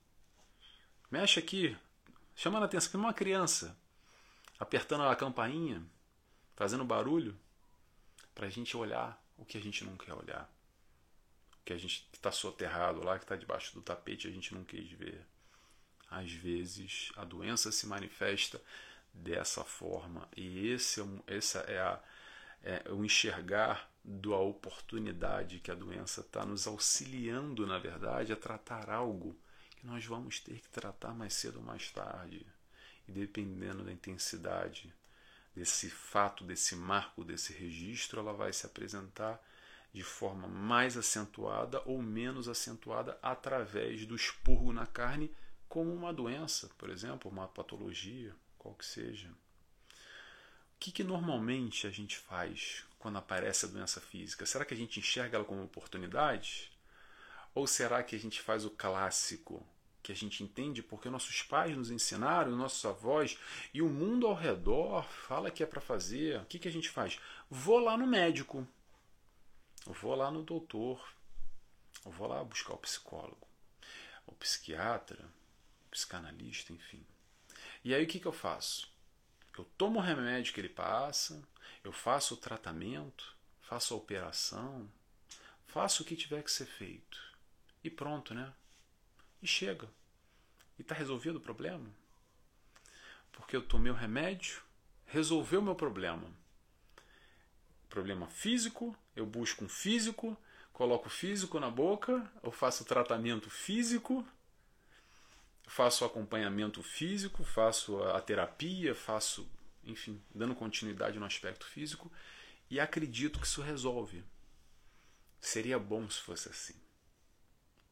[1.12, 1.78] mexe aqui,
[2.36, 3.78] chamando a atenção, como uma criança
[4.60, 5.86] apertando a campainha
[6.56, 7.38] fazendo barulho
[8.34, 10.50] para a gente olhar o que a gente não quer olhar.
[11.66, 14.90] Que a gente está soterrado lá, que está debaixo do tapete, a gente não quis
[14.92, 15.26] ver.
[16.10, 18.62] Às vezes a doença se manifesta
[19.14, 22.00] dessa forma e esse é, é, a,
[22.64, 28.90] é o enxergar da oportunidade que a doença está nos auxiliando, na verdade, a tratar
[28.90, 29.36] algo
[29.78, 32.46] que nós vamos ter que tratar mais cedo ou mais tarde.
[33.08, 34.94] E dependendo da intensidade
[35.56, 39.44] desse fato, desse marco, desse registro, ela vai se apresentar
[39.96, 45.34] de forma mais acentuada ou menos acentuada através do expurgo na carne,
[45.70, 49.30] como uma doença, por exemplo, uma patologia, qual que seja.
[49.30, 54.46] O que, que normalmente a gente faz quando aparece a doença física?
[54.46, 56.74] Será que a gente enxerga ela como oportunidade?
[57.54, 59.66] Ou será que a gente faz o clássico?
[60.04, 63.40] que a gente entende porque nossos pais nos ensinaram, nossos avós
[63.74, 66.40] e o mundo ao redor fala que é para fazer.
[66.42, 67.20] O que, que a gente faz?
[67.50, 68.68] Vou lá no médico,
[69.86, 71.14] vou lá no doutor,
[72.04, 73.48] vou lá buscar o psicólogo,
[74.26, 75.24] o psiquiatra,
[75.88, 77.06] o psicanalista, enfim.
[77.84, 78.92] E aí o que, que eu faço?
[79.58, 81.42] Eu tomo o remédio que ele passa,
[81.84, 84.92] eu faço o tratamento, faço a operação,
[85.68, 87.24] faço o que tiver que ser feito.
[87.84, 88.54] E pronto, né?
[89.46, 89.88] e chega.
[90.78, 91.88] E está resolvido o problema?
[93.32, 94.62] Porque eu tomei o remédio,
[95.06, 96.28] resolveu o meu problema.
[97.96, 100.38] Problema físico, eu busco um físico,
[100.74, 104.28] coloco o físico na boca, eu faço tratamento físico,
[105.66, 109.50] faço acompanhamento físico, faço a terapia, faço,
[109.82, 112.12] enfim, dando continuidade no aspecto físico
[112.70, 114.26] e acredito que isso resolve.
[115.40, 116.76] Seria bom se fosse assim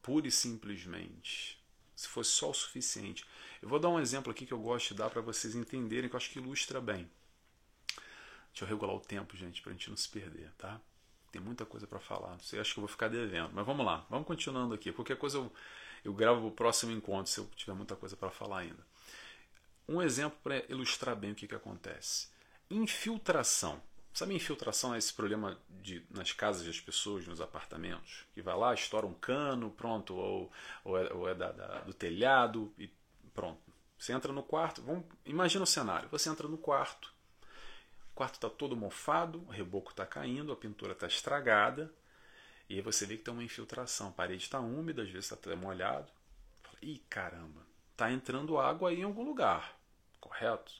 [0.02, 1.58] pura e simplesmente.
[1.96, 3.24] Se fosse só o suficiente.
[3.62, 6.14] Eu vou dar um exemplo aqui que eu gosto de dar para vocês entenderem, que
[6.14, 7.10] eu acho que ilustra bem.
[8.54, 10.80] Deixa eu regular o tempo, gente, para a gente não se perder, tá?
[11.32, 12.30] Tem muita coisa para falar.
[12.30, 13.50] Não sei, acho que eu vou ficar devendo.
[13.52, 14.92] Mas vamos lá, vamos continuando aqui.
[14.92, 15.52] Qualquer coisa eu,
[16.04, 18.86] eu gravo o próximo encontro, se eu tiver muita coisa para falar ainda.
[19.88, 22.28] Um exemplo para ilustrar bem o que, que acontece.
[22.70, 23.82] Infiltração.
[24.12, 28.24] Sabe infiltração é esse problema de, nas casas das pessoas, nos apartamentos?
[28.32, 30.52] Que vai lá, estoura um cano, pronto, ou,
[30.84, 32.88] ou é, ou é da, da, do telhado e
[33.34, 33.60] pronto.
[33.98, 37.13] Você entra no quarto, vamos, imagina o cenário, você entra no quarto,
[38.14, 41.92] o quarto está todo mofado, o reboco está caindo, a pintura está estragada,
[42.68, 45.56] e aí você vê que tem uma infiltração, a parede está úmida, às vezes está
[45.56, 46.06] molhado.
[46.80, 49.76] Ih, caramba, está entrando água aí em algum lugar,
[50.20, 50.72] correto?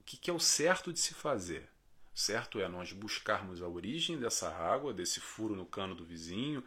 [0.00, 1.68] O que, que é o certo de se fazer?
[2.14, 6.62] certo é nós buscarmos a origem dessa água, desse furo no cano do vizinho,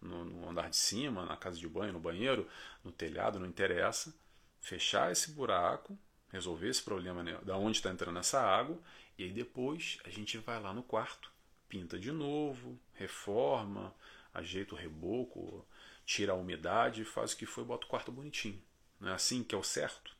[0.00, 2.48] no, no, andar de cima, na casa de banho, no banheiro,
[2.82, 4.12] no telhado, não interessa,
[4.60, 5.96] fechar esse buraco,
[6.32, 8.78] resolver esse problema né, da onde está entrando essa água,
[9.18, 11.32] e aí depois a gente vai lá no quarto,
[11.68, 13.94] pinta de novo, reforma,
[14.32, 15.66] ajeita o reboco,
[16.04, 18.62] tira a umidade, faz o que foi bota o quarto bonitinho.
[19.00, 20.14] Não é assim que é o certo?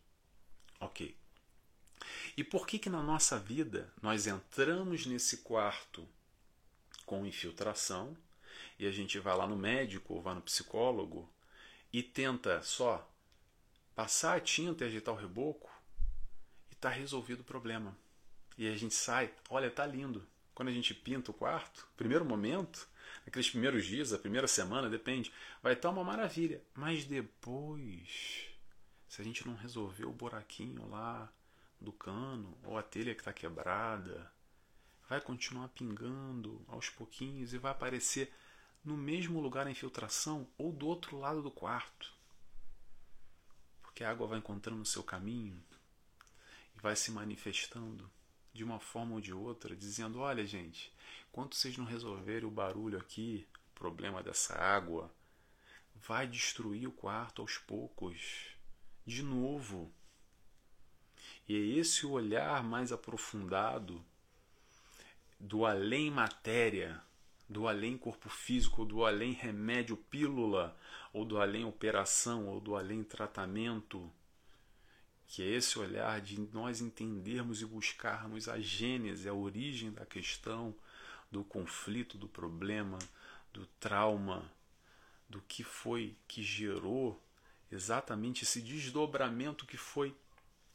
[0.80, 1.16] Ok.
[2.36, 6.06] E por que que na nossa vida nós entramos nesse quarto
[7.04, 8.16] com infiltração
[8.78, 11.30] e a gente vai lá no médico ou vai no psicólogo
[11.92, 13.08] e tenta só
[13.94, 15.70] passar a tinta e ajeitar o reboco
[16.70, 17.96] e está resolvido o problema.
[18.56, 20.26] E a gente sai, olha, tá lindo.
[20.54, 22.88] Quando a gente pinta o quarto, primeiro momento,
[23.24, 25.32] naqueles primeiros dias, a primeira semana, depende,
[25.62, 26.62] vai estar tá uma maravilha.
[26.74, 28.46] Mas depois,
[29.08, 31.30] se a gente não resolver o buraquinho lá,
[31.80, 34.30] do cano ou a telha que está quebrada,
[35.08, 38.32] vai continuar pingando aos pouquinhos e vai aparecer
[38.84, 42.12] no mesmo lugar a infiltração ou do outro lado do quarto.
[43.82, 45.62] Porque a água vai encontrando o seu caminho
[46.74, 48.10] e vai se manifestando
[48.56, 50.92] de uma forma ou de outra, dizendo: olha, gente,
[51.28, 55.12] enquanto vocês não resolverem o barulho aqui, o problema dessa água,
[55.94, 58.56] vai destruir o quarto aos poucos,
[59.06, 59.92] de novo.
[61.48, 64.04] E é esse olhar mais aprofundado
[65.38, 67.00] do além matéria,
[67.48, 70.76] do além corpo físico, do além remédio pílula,
[71.12, 74.10] ou do além operação, ou do além tratamento
[75.26, 80.74] que é esse olhar de nós entendermos e buscarmos a gênese, a origem da questão,
[81.30, 82.98] do conflito, do problema,
[83.52, 84.50] do trauma,
[85.28, 87.20] do que foi que gerou
[87.70, 90.14] exatamente esse desdobramento que foi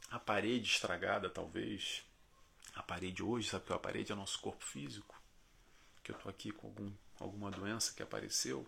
[0.10, 2.04] a parede estragada, talvez.
[2.76, 5.20] A parede hoje, sabe que a parede é nosso corpo físico?
[6.04, 8.68] Que eu estou aqui com algum, alguma doença que apareceu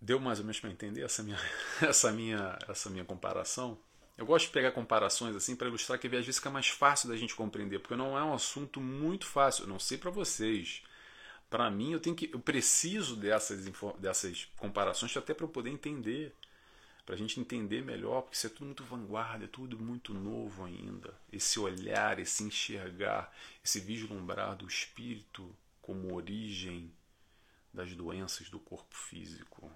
[0.00, 1.38] Deu mais ou menos para entender essa minha,
[1.82, 3.78] essa, minha, essa minha comparação?
[4.16, 7.16] Eu gosto de pegar comparações assim para ilustrar que às vezes fica mais fácil da
[7.16, 9.64] gente compreender, porque não é um assunto muito fácil.
[9.64, 10.82] Eu não sei para vocês.
[11.48, 13.64] Para mim, eu tenho que, eu preciso dessas,
[13.98, 16.34] dessas comparações até para eu poder entender,
[17.04, 20.64] para a gente entender melhor, porque isso é tudo muito vanguarda, é tudo muito novo
[20.64, 21.12] ainda.
[21.32, 23.34] Esse olhar, esse enxergar,
[23.64, 26.92] esse vislumbrar do espírito como origem
[27.72, 29.70] das doenças do corpo físico.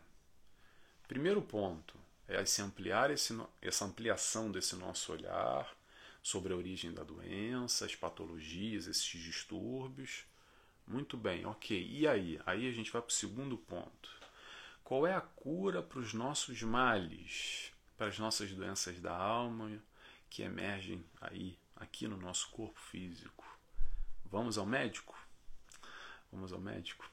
[1.14, 1.96] Primeiro ponto
[2.26, 5.72] é esse ampliar esse, essa ampliação desse nosso olhar
[6.20, 10.24] sobre a origem da doença, as patologias, esses distúrbios.
[10.84, 11.88] Muito bem, ok.
[11.88, 12.40] E aí?
[12.44, 14.10] Aí a gente vai para o segundo ponto.
[14.82, 19.70] Qual é a cura para os nossos males, para as nossas doenças da alma
[20.28, 23.46] que emergem aí, aqui no nosso corpo físico?
[24.24, 25.16] Vamos ao médico?
[26.32, 27.08] Vamos ao médico?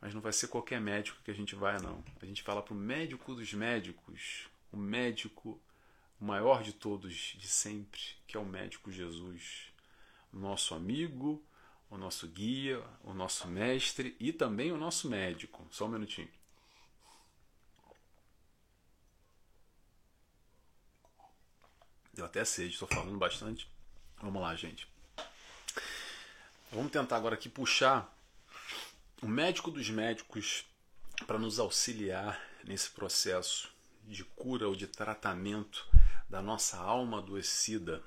[0.00, 2.04] Mas não vai ser qualquer médico que a gente vai, não.
[2.20, 5.60] A gente fala para o médico dos médicos, o médico
[6.20, 9.72] maior de todos de sempre, que é o médico Jesus,
[10.32, 11.42] nosso amigo,
[11.90, 15.66] o nosso guia, o nosso mestre e também o nosso médico.
[15.70, 16.28] Só um minutinho.
[22.12, 23.70] Deu até sede, estou falando bastante.
[24.20, 24.88] Vamos lá, gente.
[26.72, 28.12] Vamos tentar agora aqui puxar
[29.20, 30.64] o médico dos médicos
[31.26, 33.68] para nos auxiliar nesse processo
[34.04, 35.88] de cura ou de tratamento
[36.28, 38.02] da nossa alma adoecida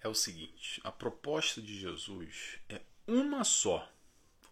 [0.00, 3.90] é o seguinte: a proposta de Jesus é uma só,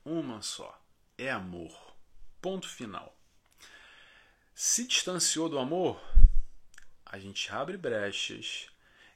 [0.04, 0.82] uma só,
[1.16, 1.94] é amor.
[2.42, 3.16] Ponto final.
[4.54, 6.02] Se distanciou do amor,
[7.04, 8.68] a gente abre brechas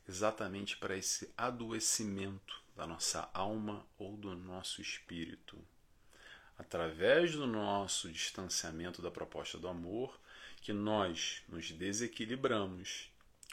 [0.09, 5.59] exatamente para esse adoecimento da nossa alma ou do nosso espírito
[6.61, 10.20] através do nosso distanciamento da proposta do amor,
[10.61, 13.11] que nós nos desequilibramos,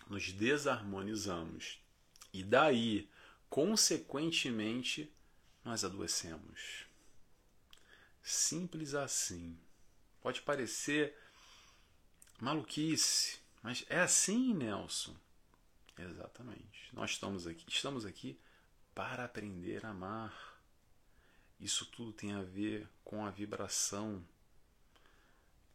[0.09, 1.81] nos desarmonizamos
[2.33, 3.09] e daí,
[3.49, 5.09] consequentemente,
[5.63, 6.85] nós adoecemos.
[8.21, 9.57] Simples assim.
[10.21, 11.17] Pode parecer
[12.41, 15.15] maluquice, mas é assim, Nelson.
[15.97, 16.89] Exatamente.
[16.91, 18.37] Nós estamos aqui, estamos aqui
[18.93, 20.46] para aprender a amar
[21.59, 24.23] isso tudo tem a ver com a vibração,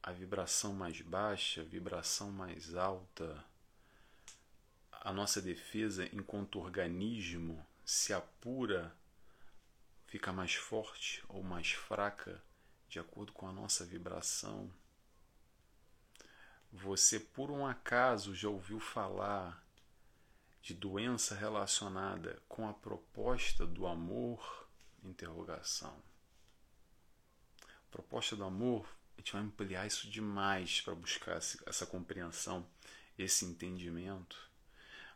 [0.02, 3.44] a vibração mais baixa, a vibração mais alta.
[4.90, 8.94] A nossa defesa, enquanto organismo, se apura,
[10.06, 12.42] fica mais forte ou mais fraca
[12.88, 14.70] de acordo com a nossa vibração.
[16.70, 19.62] Você, por um acaso, já ouviu falar
[20.62, 24.68] de doença relacionada com a proposta do amor?
[25.02, 25.94] Interrogação.
[27.90, 32.66] Proposta do amor, a gente vai ampliar isso demais para buscar essa compreensão,
[33.18, 34.50] esse entendimento.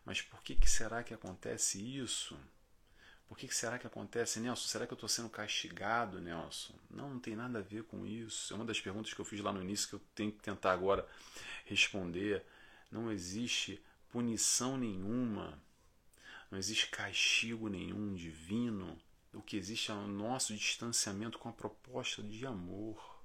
[0.05, 2.39] Mas por que, que será que acontece isso?
[3.29, 4.69] Por que, que será que acontece, Nelson?
[4.69, 6.75] Será que eu estou sendo castigado, Nelson?
[6.89, 8.53] Não, não tem nada a ver com isso.
[8.53, 10.73] É uma das perguntas que eu fiz lá no início que eu tenho que tentar
[10.73, 11.07] agora
[11.65, 12.45] responder.
[12.91, 15.61] Não existe punição nenhuma,
[16.51, 18.97] não existe castigo nenhum divino
[19.37, 23.23] o que existe é o nosso distanciamento com a proposta de amor.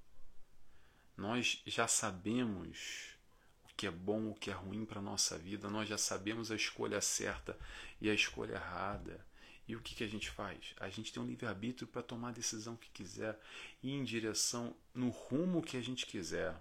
[1.16, 3.16] Nós já sabemos
[3.64, 6.52] o que é bom, o que é ruim para a nossa vida, nós já sabemos
[6.52, 7.58] a escolha certa
[8.02, 9.26] e a escolha errada.
[9.68, 10.76] E o que, que a gente faz?
[10.78, 13.40] A gente tem um livre-arbítrio para tomar a decisão que quiser
[13.82, 16.60] e ir em direção no rumo que a gente quiser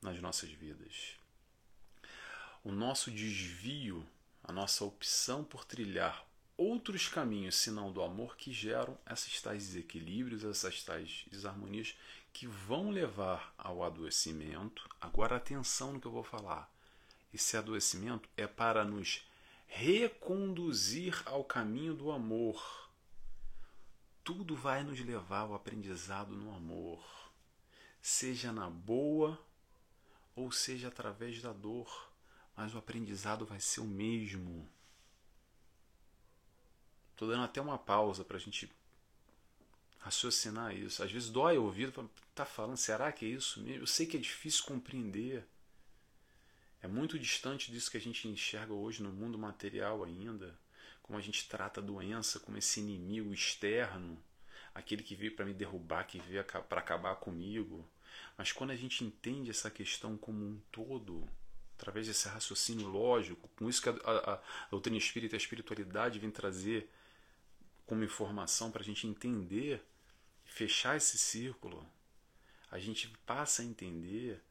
[0.00, 1.16] nas nossas vidas.
[2.64, 4.04] O nosso desvio,
[4.42, 6.26] a nossa opção por trilhar
[6.62, 11.96] outros caminhos senão do amor que geram esses tais desequilíbrios, essas tais desarmonias
[12.32, 14.88] que vão levar ao adoecimento.
[15.00, 16.72] Agora, atenção no que eu vou falar.
[17.34, 19.22] Esse adoecimento é para nos
[19.66, 22.90] reconduzir ao caminho do amor.
[24.22, 27.02] Tudo vai nos levar ao aprendizado no amor,
[28.00, 29.38] seja na boa
[30.36, 32.10] ou seja através da dor,
[32.56, 34.68] mas o aprendizado vai ser o mesmo.
[37.22, 38.68] Estou dando até uma pausa para a gente
[40.00, 41.04] raciocinar isso.
[41.04, 43.84] Às vezes dói o ouvido, tá falando, será que é isso mesmo?
[43.84, 45.46] Eu sei que é difícil compreender.
[46.82, 50.58] É muito distante disso que a gente enxerga hoje no mundo material ainda,
[51.00, 54.20] como a gente trata a doença como esse inimigo externo,
[54.74, 57.88] aquele que veio para me derrubar, que veio para acabar comigo.
[58.36, 61.24] Mas quando a gente entende essa questão como um todo,
[61.78, 64.40] através desse raciocínio lógico, com isso que a, a, a
[64.72, 66.90] doutrina espírita e a espiritualidade vem trazer
[67.86, 69.84] como informação para a gente entender,
[70.44, 71.86] fechar esse círculo,
[72.70, 74.42] a gente passa a entender,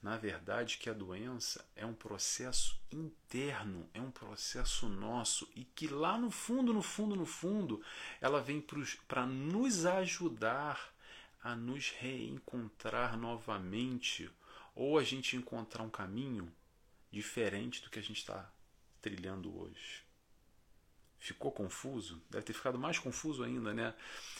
[0.00, 5.88] na verdade, que a doença é um processo interno, é um processo nosso e que
[5.88, 7.82] lá no fundo, no fundo, no fundo,
[8.20, 8.64] ela vem
[9.08, 10.94] para nos ajudar
[11.42, 14.30] a nos reencontrar novamente
[14.74, 16.52] ou a gente encontrar um caminho
[17.10, 18.48] diferente do que a gente está
[19.00, 20.05] trilhando hoje.
[21.26, 22.22] Ficou confuso?
[22.30, 23.92] Deve ter ficado mais confuso ainda, né?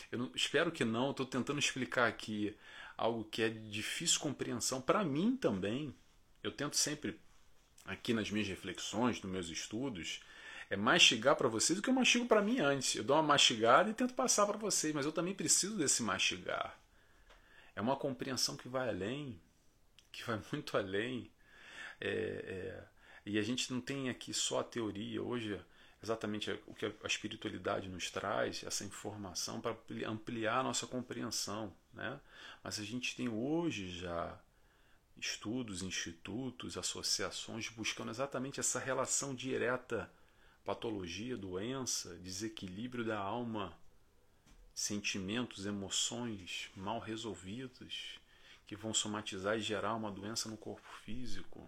[0.09, 1.11] Eu não, espero que não.
[1.11, 2.55] Estou tentando explicar aqui
[2.97, 5.93] algo que é de difícil compreensão para mim também.
[6.41, 7.19] Eu tento sempre,
[7.83, 10.21] aqui nas minhas reflexões, nos meus estudos,
[10.69, 12.95] é mastigar para vocês o que eu mastigo para mim antes.
[12.95, 16.79] Eu dou uma mastigada e tento passar para vocês, mas eu também preciso desse mastigar.
[17.75, 19.37] É uma compreensão que vai além,
[20.09, 21.29] que vai muito além.
[21.99, 22.83] É, é,
[23.25, 25.21] e a gente não tem aqui só a teoria.
[25.21, 25.59] Hoje
[26.01, 29.75] exatamente o que a espiritualidade nos traz, essa informação para
[30.05, 31.73] ampliar a nossa compreensão.
[31.93, 32.19] Né?
[32.63, 34.39] Mas a gente tem hoje já
[35.19, 40.09] estudos, institutos, associações buscando exatamente essa relação direta
[40.63, 43.73] patologia, doença, desequilíbrio da alma,
[44.75, 48.19] sentimentos, emoções mal resolvidos
[48.67, 51.65] que vão somatizar e gerar uma doença no corpo físico.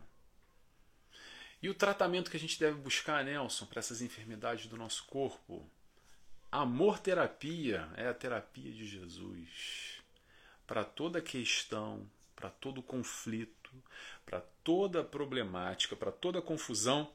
[1.61, 5.69] E o tratamento que a gente deve buscar, Nelson, para essas enfermidades do nosso corpo?
[6.51, 10.01] Amor terapia é a terapia de Jesus.
[10.65, 13.71] Para toda questão, para todo conflito,
[14.25, 17.11] para toda problemática, para toda confusão,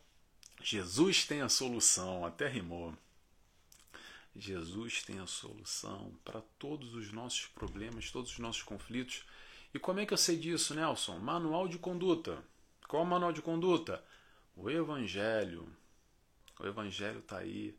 [0.63, 2.95] Jesus tem a solução, até rimou.
[4.37, 9.25] Jesus tem a solução para todos os nossos problemas, todos os nossos conflitos.
[9.73, 11.19] E como é que eu sei disso, Nelson?
[11.19, 12.45] Manual de conduta.
[12.87, 14.05] Qual é o manual de conduta?
[14.57, 15.69] O Evangelho,
[16.59, 17.77] o Evangelho está aí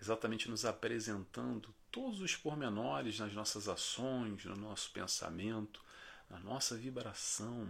[0.00, 5.82] exatamente nos apresentando todos os pormenores nas nossas ações, no nosso pensamento,
[6.30, 7.68] na nossa vibração,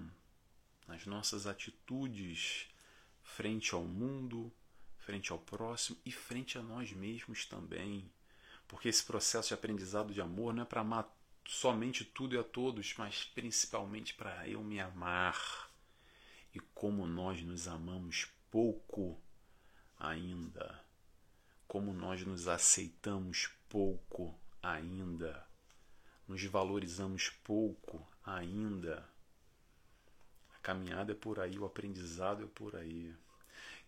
[0.87, 2.69] nas nossas atitudes
[3.23, 4.53] frente ao mundo,
[4.99, 8.11] frente ao próximo e frente a nós mesmos também.
[8.69, 11.11] Porque esse processo de aprendizado de amor não é para amar
[11.47, 15.71] somente tudo e a todos, mas principalmente para eu me amar.
[16.55, 19.19] E como nós nos amamos pouco
[19.99, 20.79] ainda,
[21.67, 25.49] como nós nos aceitamos pouco ainda,
[26.29, 29.09] nos valorizamos pouco ainda.
[30.55, 33.15] A caminhada é por aí, o aprendizado é por aí.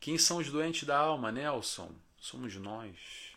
[0.01, 1.95] Quem são os doentes da alma, Nelson?
[2.19, 3.37] Somos nós,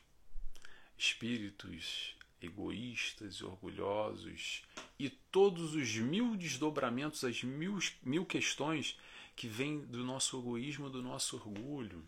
[0.98, 4.64] espíritos egoístas e orgulhosos,
[4.98, 8.98] e todos os mil desdobramentos, as mil, mil questões
[9.38, 12.04] que vem do nosso egoísmo, do nosso orgulho.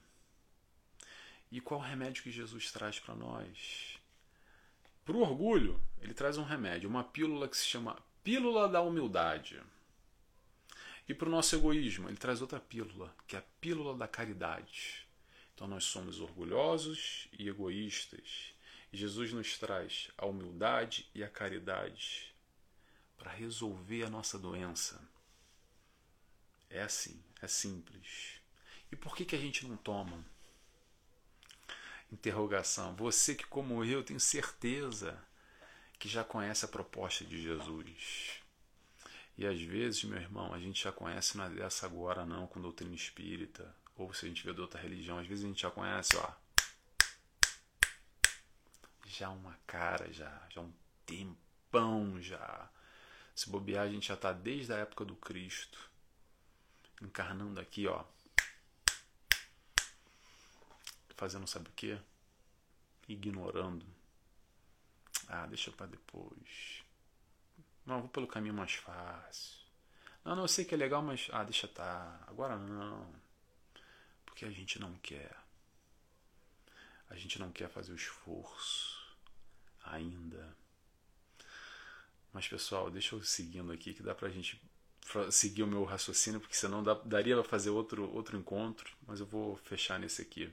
[1.52, 4.00] E qual o remédio que Jesus traz para nós?
[5.06, 9.62] Para o orgulho, ele traz um remédio, uma pílula que se chama Pílula da Humildade.
[11.08, 15.08] E para o nosso egoísmo, ele traz outra pílula, que é a Pílula da Caridade.
[15.54, 18.56] Então nós somos orgulhosos e egoístas.
[18.92, 22.34] E Jesus nos traz a humildade e a caridade
[23.20, 25.00] para resolver a nossa doença.
[26.70, 28.40] É assim, é simples.
[28.92, 30.24] E por que, que a gente não toma?
[32.12, 32.96] Interrogação.
[32.96, 35.20] Você que, como eu, tenho certeza
[35.98, 38.40] que já conhece a proposta de Jesus.
[39.38, 42.62] E às vezes, meu irmão, a gente já conhece, não é dessa agora não, com
[42.62, 45.72] doutrina espírita, ou se a gente vê de outra religião, às vezes a gente já
[45.72, 46.32] conhece, ó.
[49.06, 50.72] Já uma cara, já, já um
[51.06, 52.70] tempão já.
[53.36, 55.90] Se bobear, a gente já está desde a época do Cristo
[57.02, 58.04] encarnando aqui, ó.
[61.16, 62.00] Fazendo sabe o quê?
[63.10, 63.86] ignorando.
[65.28, 66.84] Ah, deixa para depois.
[67.86, 69.60] Não, vou pelo caminho mais fácil.
[70.24, 71.28] Não, não, eu sei que é legal, mas.
[71.32, 72.24] Ah, deixa tá.
[72.28, 73.14] Agora não.
[74.26, 75.36] Porque a gente não quer.
[77.10, 79.18] A gente não quer fazer o esforço
[79.84, 80.56] ainda.
[82.32, 84.62] Mas, pessoal, deixa eu seguindo aqui que dá pra gente
[85.32, 89.26] seguir o meu raciocínio, porque senão dá, daria para fazer outro, outro encontro, mas eu
[89.26, 90.52] vou fechar nesse aqui.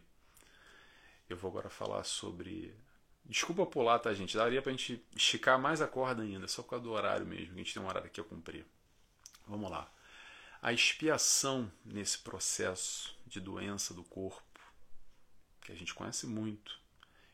[1.29, 2.75] Eu vou agora falar sobre.
[3.25, 4.37] Desculpa pular, tá, gente?
[4.37, 7.59] Daria pra gente esticar mais a corda ainda, só por causa do horário mesmo, a
[7.59, 8.65] gente tem um horário aqui a cumprir.
[9.47, 9.93] Vamos lá.
[10.63, 14.61] A expiação nesse processo de doença do corpo,
[15.61, 16.79] que a gente conhece muito.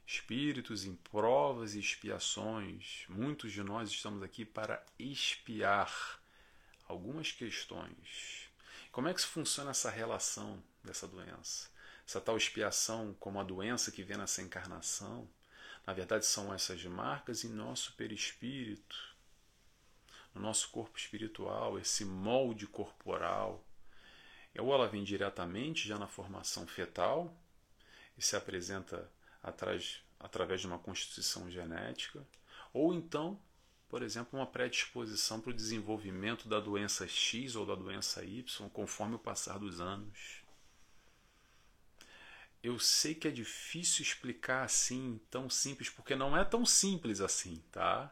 [0.07, 3.05] Espíritos em provas e expiações.
[3.09, 6.22] Muitos de nós estamos aqui para expiar
[6.93, 8.51] algumas questões.
[8.93, 11.71] Como é que funciona essa relação dessa doença?
[12.07, 15.29] Essa tal expiação como a doença que vem nessa encarnação,
[15.87, 19.17] na verdade são essas marcas em nosso perispírito,
[20.35, 23.65] no nosso corpo espiritual, esse molde corporal.
[24.59, 27.35] Ou ela vem diretamente já na formação fetal
[28.19, 29.11] e se apresenta
[29.43, 32.23] atrás, através de uma constituição genética,
[32.73, 33.41] ou então
[33.93, 39.17] por exemplo, uma predisposição para o desenvolvimento da doença X ou da doença Y conforme
[39.17, 40.43] o passar dos anos.
[42.63, 47.63] Eu sei que é difícil explicar assim, tão simples, porque não é tão simples assim,
[47.71, 48.11] tá?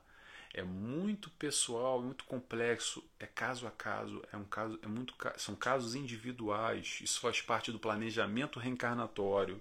[0.53, 5.57] É muito pessoal, muito complexo, é caso a caso, é um caso, é muito, são
[5.57, 6.99] casos individuais.
[7.01, 9.59] Isso faz parte do planejamento reencarnatório,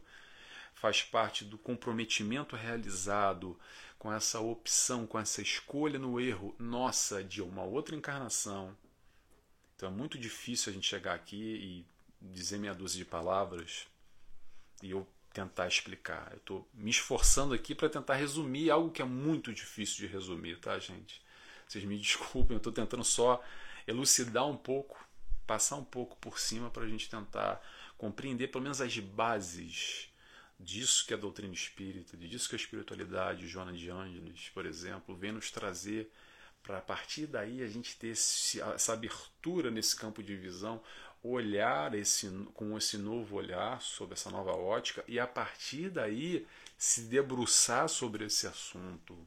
[0.76, 3.58] faz parte do comprometimento realizado,
[4.00, 8.76] com essa opção, com essa escolha no erro nossa de uma outra encarnação.
[9.76, 11.86] Então é muito difícil a gente chegar aqui
[12.22, 13.88] e dizer meia dúzia de palavras
[14.82, 16.30] e eu tentar explicar.
[16.32, 20.60] Eu estou me esforçando aqui para tentar resumir algo que é muito difícil de resumir,
[20.60, 21.22] tá, gente?
[21.68, 23.44] Vocês me desculpem, eu estou tentando só
[23.86, 24.98] elucidar um pouco,
[25.46, 27.62] passar um pouco por cima para a gente tentar
[27.98, 30.09] compreender pelo menos as bases
[30.60, 34.66] disso que é a doutrina espírita, disso que é a espiritualidade, Joana de Ângeles, por
[34.66, 36.12] exemplo, vem nos trazer
[36.62, 40.84] para a partir daí a gente ter esse, essa abertura nesse campo de visão,
[41.24, 46.46] olhar esse, com esse novo olhar sobre essa nova ótica e a partir daí
[46.78, 49.18] se debruçar sobre esse assunto,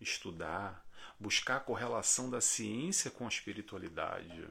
[0.00, 0.84] estudar,
[1.18, 4.46] buscar a correlação da ciência com a espiritualidade.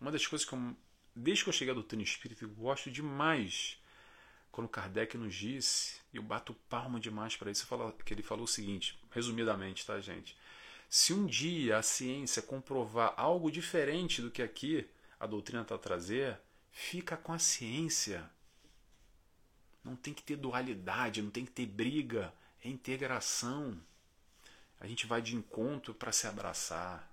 [0.00, 0.76] Uma das coisas que eu,
[1.14, 3.81] desde que eu cheguei à doutrina espírita, eu gosto demais
[4.52, 7.66] quando Kardec nos disse, e eu bato palma demais para isso,
[8.04, 10.36] que ele falou o seguinte, resumidamente, tá, gente?
[10.90, 14.86] Se um dia a ciência comprovar algo diferente do que aqui
[15.18, 16.38] a doutrina está a trazer,
[16.70, 18.30] fica com a ciência.
[19.82, 22.32] Não tem que ter dualidade, não tem que ter briga,
[22.62, 23.80] é integração.
[24.78, 27.10] A gente vai de encontro para se abraçar.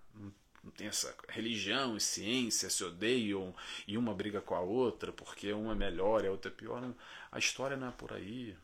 [0.76, 3.56] Tem essa religião e ciência se odeiam
[3.88, 6.82] e uma briga com a outra porque uma é melhor e a outra é pior.
[6.82, 6.96] Não,
[7.32, 8.58] a história não é por aí.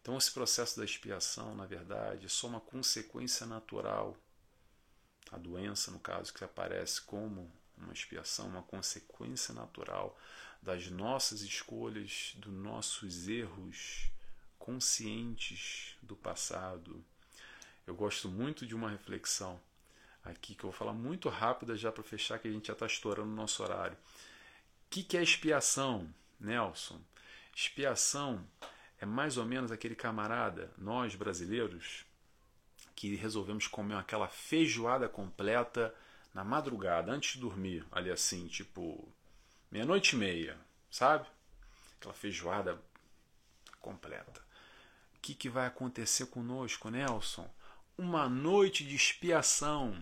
[0.00, 4.16] Então, esse processo da expiação, na verdade, é só uma consequência natural.
[5.30, 10.18] A doença, no caso, que aparece como uma expiação, uma consequência natural
[10.62, 14.10] das nossas escolhas, dos nossos erros
[14.58, 17.04] conscientes do passado.
[17.86, 19.60] Eu gosto muito de uma reflexão
[20.24, 22.86] aqui, que eu vou falar muito rápida já para fechar, que a gente já está
[22.86, 23.96] estourando o nosso horário.
[23.96, 26.08] O que, que é expiação,
[26.40, 27.00] Nelson?
[27.54, 28.44] Expiação
[28.98, 32.04] é mais ou menos aquele camarada, nós brasileiros,
[32.96, 35.94] que resolvemos comer aquela feijoada completa
[36.32, 39.06] na madrugada, antes de dormir, ali assim, tipo
[39.70, 40.58] meia-noite e meia,
[40.90, 41.26] sabe?
[41.98, 42.80] Aquela feijoada
[43.80, 44.40] completa.
[45.16, 47.48] O que, que vai acontecer conosco, Nelson?
[47.96, 49.96] Uma noite de expiação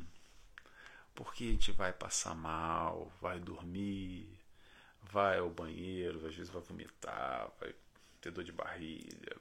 [1.14, 4.28] porque a gente vai passar mal, vai dormir,
[5.02, 7.74] vai ao banheiro, às vezes vai vomitar, vai
[8.20, 9.36] ter dor de barriga.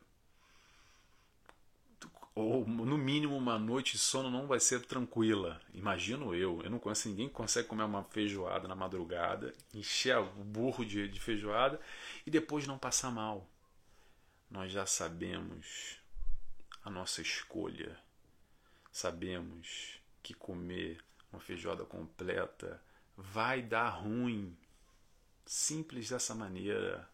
[2.34, 5.62] Ou no mínimo uma noite de sono não vai ser tranquila.
[5.74, 6.62] Imagino eu.
[6.64, 11.10] Eu não conheço ninguém que consegue comer uma feijoada na madrugada, encher o burro de,
[11.10, 11.80] de feijoada
[12.26, 13.46] e depois não passar mal.
[14.50, 15.98] Nós já sabemos
[16.84, 17.98] a nossa escolha.
[18.92, 22.82] Sabemos que comer uma feijoada completa,
[23.16, 24.56] vai dar ruim.
[25.46, 27.10] Simples dessa maneira.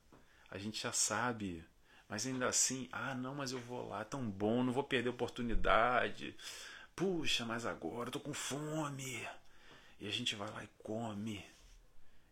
[0.50, 1.64] A gente já sabe.
[2.10, 5.12] Mas ainda assim, ah, não, mas eu vou lá, tão bom, não vou perder a
[5.12, 6.36] oportunidade.
[6.96, 9.28] Puxa, mas agora eu tô com fome.
[10.00, 11.46] E a gente vai lá e come.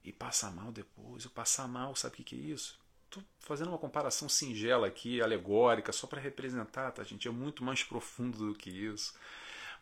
[0.04, 1.26] E passa mal depois.
[1.26, 2.80] O passar mal, sabe o que, que é isso?
[3.06, 7.28] Estou fazendo uma comparação singela aqui, alegórica, só para representar, tá, gente?
[7.28, 9.14] É muito mais profundo do que isso.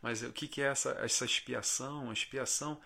[0.03, 2.09] Mas o que, que é essa, essa expiação?
[2.09, 2.79] A expiação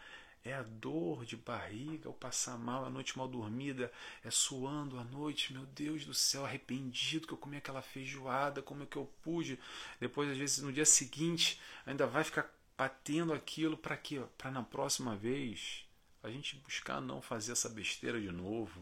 [0.46, 3.92] é a dor de barriga, o passar mal, a noite mal dormida,
[4.24, 8.84] é suando à noite, meu Deus do céu, arrependido que eu comi aquela feijoada, como
[8.84, 9.60] é que eu pude.
[10.00, 12.48] Depois, às vezes, no dia seguinte, ainda vai ficar
[12.78, 14.22] batendo aquilo para quê?
[14.38, 15.88] Para na próxima vez
[16.22, 18.80] a gente buscar não fazer essa besteira de novo.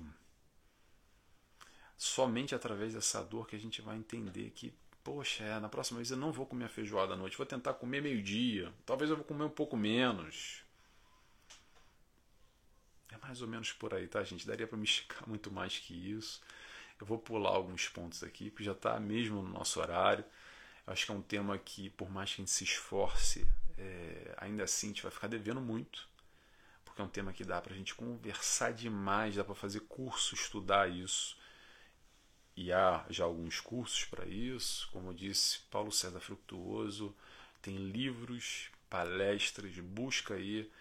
[1.98, 4.74] Somente através dessa dor que a gente vai entender que,
[5.06, 7.76] poxa, é, na próxima vez eu não vou comer a feijoada à noite, vou tentar
[7.76, 10.64] comer meio-dia, talvez eu vou comer um pouco menos.
[13.12, 14.48] É mais ou menos por aí, tá, gente?
[14.48, 16.42] Daria para me esticar muito mais que isso.
[17.00, 20.26] Eu vou pular alguns pontos aqui, porque já está mesmo no nosso horário.
[20.88, 23.48] Eu acho que é um tema que, por mais que a gente se esforce,
[23.78, 26.10] é, ainda assim a gente vai ficar devendo muito,
[26.84, 30.34] porque é um tema que dá para a gente conversar demais, dá para fazer curso,
[30.34, 31.38] estudar isso.
[32.56, 37.14] E há já alguns cursos para isso, como eu disse, Paulo César Fructuoso,
[37.62, 40.72] tem livros, palestras, busca aí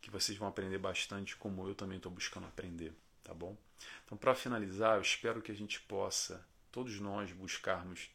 [0.00, 3.56] que vocês vão aprender bastante, como eu também estou buscando aprender, tá bom?
[4.04, 8.10] Então, para finalizar, eu espero que a gente possa, todos nós, buscarmos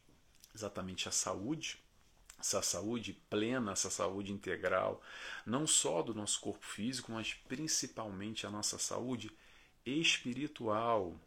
[0.54, 1.78] exatamente a saúde,
[2.38, 5.02] essa saúde plena, essa saúde integral,
[5.44, 9.30] não só do nosso corpo físico, mas principalmente a nossa saúde
[9.84, 11.18] espiritual,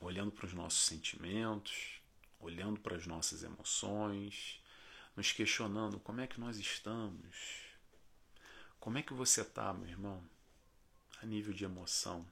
[0.00, 2.00] olhando para os nossos sentimentos,
[2.38, 4.60] olhando para as nossas emoções,
[5.14, 7.66] nos questionando como é que nós estamos,
[8.78, 10.24] como é que você está, meu irmão?
[11.20, 12.26] A nível de emoção,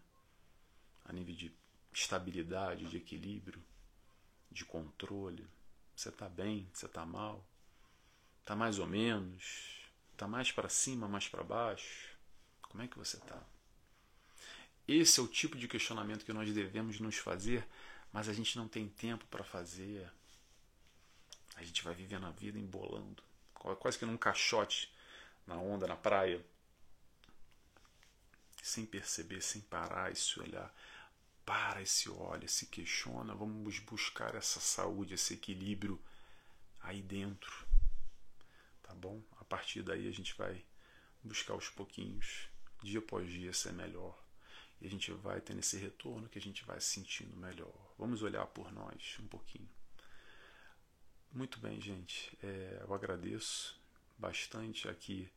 [1.04, 1.52] a nível de
[1.92, 3.62] estabilidade, de equilíbrio,
[4.50, 5.46] de controle.
[5.94, 6.68] Você está bem?
[6.72, 7.44] Você está mal?
[8.40, 9.84] Está mais ou menos?
[10.12, 12.16] Está mais para cima, mais para baixo?
[12.62, 13.42] Como é que você está?
[14.88, 17.68] Esse é o tipo de questionamento que nós devemos nos fazer,
[18.10, 20.10] mas a gente não tem tempo para fazer.
[21.56, 23.22] A gente vai vivendo a vida embolando,
[23.52, 24.90] quase que num caixote
[25.46, 26.42] na onda, na praia,
[28.62, 30.74] sem perceber, sem parar e se olhar.
[31.44, 36.00] Para e se olha, se questiona, vamos buscar essa saúde, esse equilíbrio
[36.80, 37.66] aí dentro.
[38.82, 39.22] Tá bom?
[39.38, 40.64] A partir daí a gente vai
[41.22, 42.48] buscar aos pouquinhos,
[42.82, 44.27] dia após dia, ser melhor.
[44.80, 47.74] E a gente vai tendo esse retorno que a gente vai se sentindo melhor.
[47.98, 49.68] Vamos olhar por nós um pouquinho.
[51.32, 52.36] Muito bem, gente.
[52.42, 53.78] É, eu agradeço
[54.18, 55.30] bastante aqui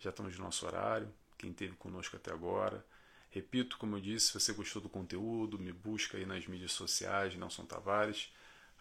[0.00, 1.12] já estamos no nosso horário.
[1.36, 2.84] Quem esteve conosco até agora.
[3.30, 7.36] Repito, como eu disse, se você gostou do conteúdo, me busca aí nas mídias sociais,
[7.36, 8.32] Nelson Tavares.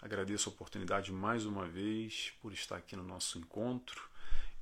[0.02, 4.09] Agradeço a oportunidade mais uma vez por estar aqui no nosso encontro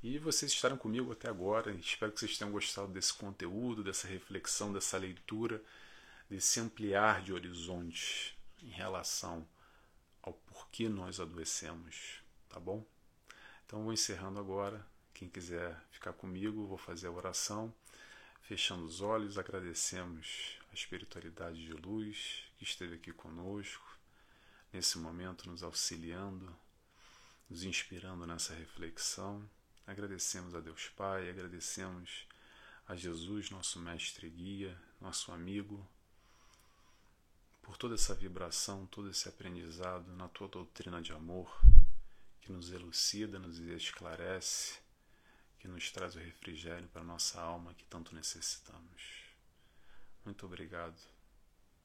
[0.02, 1.72] e vocês estarem comigo até agora.
[1.72, 5.62] Espero que vocês tenham gostado desse conteúdo, dessa reflexão, dessa leitura,
[6.30, 9.46] desse ampliar de horizontes em relação
[10.22, 12.84] ao porquê nós adoecemos, tá bom?
[13.66, 14.86] Então vou encerrando agora.
[15.12, 17.74] Quem quiser ficar comigo, vou fazer a oração.
[18.42, 23.98] Fechando os olhos, agradecemos a espiritualidade de luz que esteve aqui conosco,
[24.72, 26.56] nesse momento nos auxiliando,
[27.50, 29.46] nos inspirando nessa reflexão.
[29.88, 32.26] Agradecemos a Deus Pai, agradecemos
[32.86, 35.82] a Jesus, nosso mestre guia, nosso amigo,
[37.62, 41.50] por toda essa vibração, todo esse aprendizado na tua doutrina de amor,
[42.42, 44.78] que nos elucida, nos esclarece
[45.58, 49.24] que nos traz o refrigério para nossa alma que tanto necessitamos.
[50.22, 51.00] Muito obrigado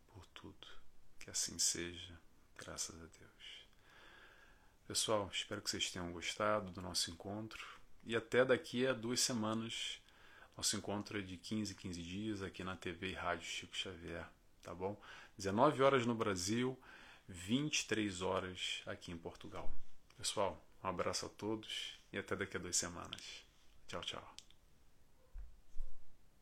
[0.08, 0.68] por tudo.
[1.22, 2.20] Que assim seja,
[2.58, 3.66] graças a Deus.
[4.86, 7.73] Pessoal, espero que vocês tenham gostado do nosso encontro
[8.06, 10.00] e até daqui a duas semanas.
[10.56, 14.28] Nosso encontro é de 15 15 dias aqui na TV e Rádio Chico Xavier,
[14.62, 15.00] tá bom?
[15.38, 16.78] 19 horas no Brasil,
[17.28, 19.72] 23 horas aqui em Portugal.
[20.18, 23.44] Pessoal, um abraço a todos e até daqui a duas semanas.
[23.88, 24.43] Tchau, tchau.